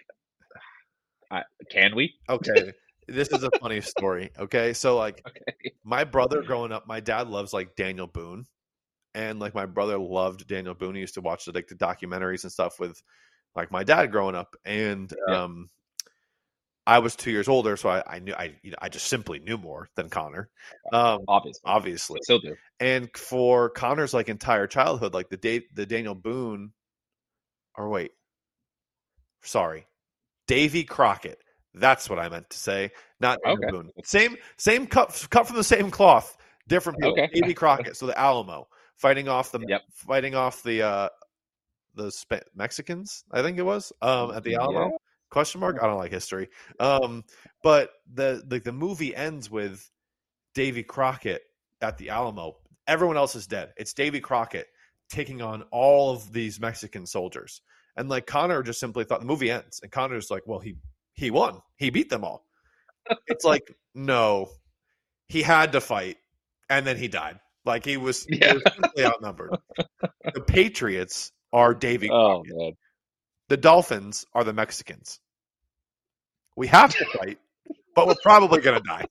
[1.30, 2.14] I, can we?
[2.30, 2.74] Okay,
[3.12, 4.32] this is a funny story.
[4.38, 5.74] Okay, so like Okay.
[5.84, 8.46] my brother growing up, my dad loves like Daniel Boone,
[9.16, 10.96] and like my brother loved Daniel Boone.
[10.96, 13.02] He used to watch the, like the documentaries and stuff with
[13.56, 15.44] like my dad growing up, and Yeah.
[15.44, 15.70] um,
[16.88, 19.40] I was two years older, so I, I knew I you know, I just simply
[19.40, 20.50] knew more than Connor,
[20.92, 22.20] um, Obviously, obviously.
[22.24, 22.56] still do.
[22.80, 26.74] And for Connor's like entire childhood, like the date the Daniel Boone,
[27.76, 28.12] or wait,
[29.44, 29.86] sorry,
[30.48, 31.40] Davy Crockett.
[31.74, 33.72] That's what I meant to say, not Okay.
[33.72, 33.92] Boone.
[34.04, 37.14] Same same cut cut from the same cloth, different people.
[37.14, 37.30] Okay.
[37.34, 37.96] Davy Crockett.
[37.96, 38.68] So the Alamo
[38.98, 39.82] fighting off the Yep.
[39.94, 41.10] fighting off the uh
[41.96, 44.92] the Spa- Mexicans, I think it was um at the Alamo.
[44.92, 44.98] Yeah.
[45.30, 45.78] Question mark?
[45.82, 46.50] I don't like history.
[46.80, 47.24] Um,
[47.64, 49.90] but the like the movie ends with
[50.54, 51.44] Davy Crockett
[51.82, 52.58] at the Alamo.
[52.88, 53.72] Everyone else is dead.
[53.78, 54.68] It's Davy Crockett
[55.10, 57.62] taking on all of these Mexican soldiers.
[57.96, 60.76] And like Connor just simply thought the movie ends, and Connor's like, "Well, he
[61.14, 61.62] he won.
[61.78, 62.46] He beat them all."
[63.28, 63.64] it's like,
[63.96, 64.50] no,
[65.28, 66.18] he had to fight,
[66.70, 67.40] and then he died.
[67.66, 69.56] Like he was, he was simply outnumbered.
[70.34, 72.74] the Patriots are Davy Oh man,
[73.50, 75.20] The Dolphins are the Mexicans.
[76.56, 77.38] We have to fight,
[77.96, 79.06] but we're probably going to die.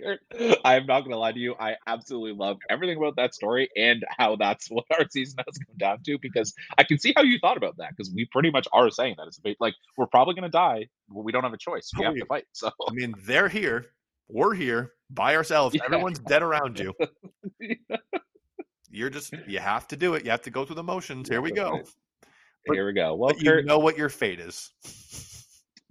[0.00, 0.20] Kurt,
[0.64, 1.54] I am not going to lie to you.
[1.58, 5.76] I absolutely love everything about that story and how that's what our season has come
[5.76, 8.68] down to because I can see how you thought about that because we pretty much
[8.72, 11.58] are saying that it's like we're probably going to die, but we don't have a
[11.58, 11.90] choice.
[11.98, 12.44] We oh, have to fight.
[12.52, 13.86] So I mean, they're here.
[14.28, 15.74] We're here by ourselves.
[15.78, 15.84] Yeah.
[15.86, 16.94] Everyone's dead around you.
[18.90, 20.24] You're just, you have to do it.
[20.24, 21.28] You have to go through the motions.
[21.28, 21.82] Here we go.
[22.66, 23.14] But- here we go.
[23.14, 24.70] Well, But you know what your fate is.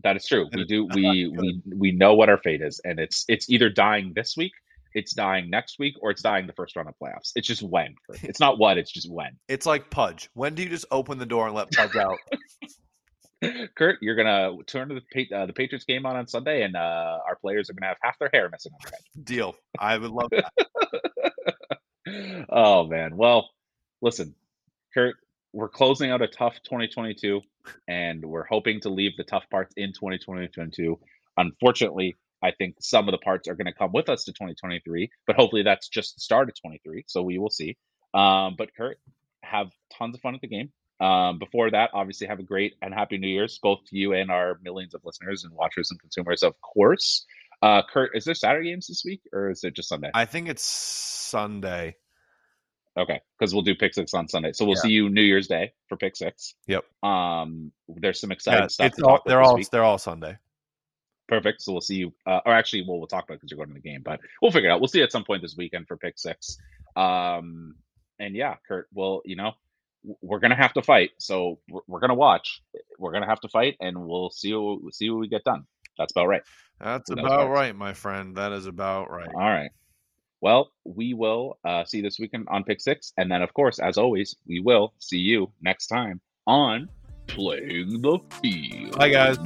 [0.03, 0.47] That is true.
[0.53, 0.85] We do.
[0.93, 4.53] We we we know what our fate is, and it's it's either dying this week,
[4.97, 7.31] it's dying next week, or it's dying the first round of playoffs.
[7.35, 7.95] It's just when.
[8.23, 8.77] It's not what.
[8.77, 9.37] It's just when.
[9.47, 10.29] It's like Pudge.
[10.33, 12.17] When do you just open the door and let Pudge out?
[13.75, 17.19] Kurt, you're gonna turn to the uh, the Patriots game on on Sunday, and uh,
[17.27, 19.01] our players are gonna have half their hair missing on their head.
[19.25, 19.55] Deal.
[19.77, 22.45] I would love that.
[22.49, 23.15] oh man.
[23.15, 23.51] Well,
[24.01, 24.33] listen,
[24.95, 25.15] Kurt,
[25.58, 27.41] we're closing out a tough 2022,
[27.88, 30.99] and we're hoping to leave the tough parts in 2022.
[31.36, 35.10] Unfortunately, I think some of the parts are going to come with us to 2023,
[35.26, 37.05] but hopefully that's just the start of 23.
[37.08, 37.76] So we will see.
[38.14, 38.99] Um, but Kurt,
[39.41, 40.72] have tons of fun at the game.
[40.99, 44.30] Um, before that, obviously, have a great and happy New Year's, both to you and
[44.30, 47.26] our millions of listeners and watchers and consumers, of course.
[47.64, 50.12] Uh, Kurt, is there Saturday games this week, or is it just Sunday?
[50.14, 51.95] I think it's Sunday.
[52.97, 54.51] Okay, because we'll do pick six on Sunday.
[54.53, 54.81] So we'll Yeah.
[54.81, 56.55] see you New Year's Day for pick six.
[56.67, 56.83] Yep.
[57.03, 58.93] Um, there's some exciting Yeah, stuff.
[59.03, 59.69] all, they're all week.
[59.69, 60.37] they're all Sunday.
[61.27, 61.61] Perfect.
[61.61, 62.13] So we'll see you.
[62.25, 64.51] Uh, or actually, well, we'll talk about because you're going to the game, but we'll
[64.51, 64.79] figure it out.
[64.79, 66.57] We'll see you at some point this weekend for pick six.
[66.95, 67.75] Um,
[68.17, 68.87] and yeah, Kurt.
[68.93, 69.51] Well, you know,
[70.21, 71.11] we're gonna have to fight.
[71.19, 72.61] So we're, we're gonna watch.
[72.97, 74.53] We're gonna have to fight, and we'll see.
[74.53, 75.65] What, we'll see what we get done.
[75.97, 76.43] That's about right.
[76.79, 78.37] That's Who about right, my friend.
[78.37, 79.27] That is about right.
[79.27, 79.69] All right.
[80.41, 83.97] Well, we will uh, see this weekend on Pick Six, and then, of course, as
[83.97, 86.89] always, we will see you next time on
[87.25, 88.97] Playing the Field.
[88.97, 89.38] Bye, guys.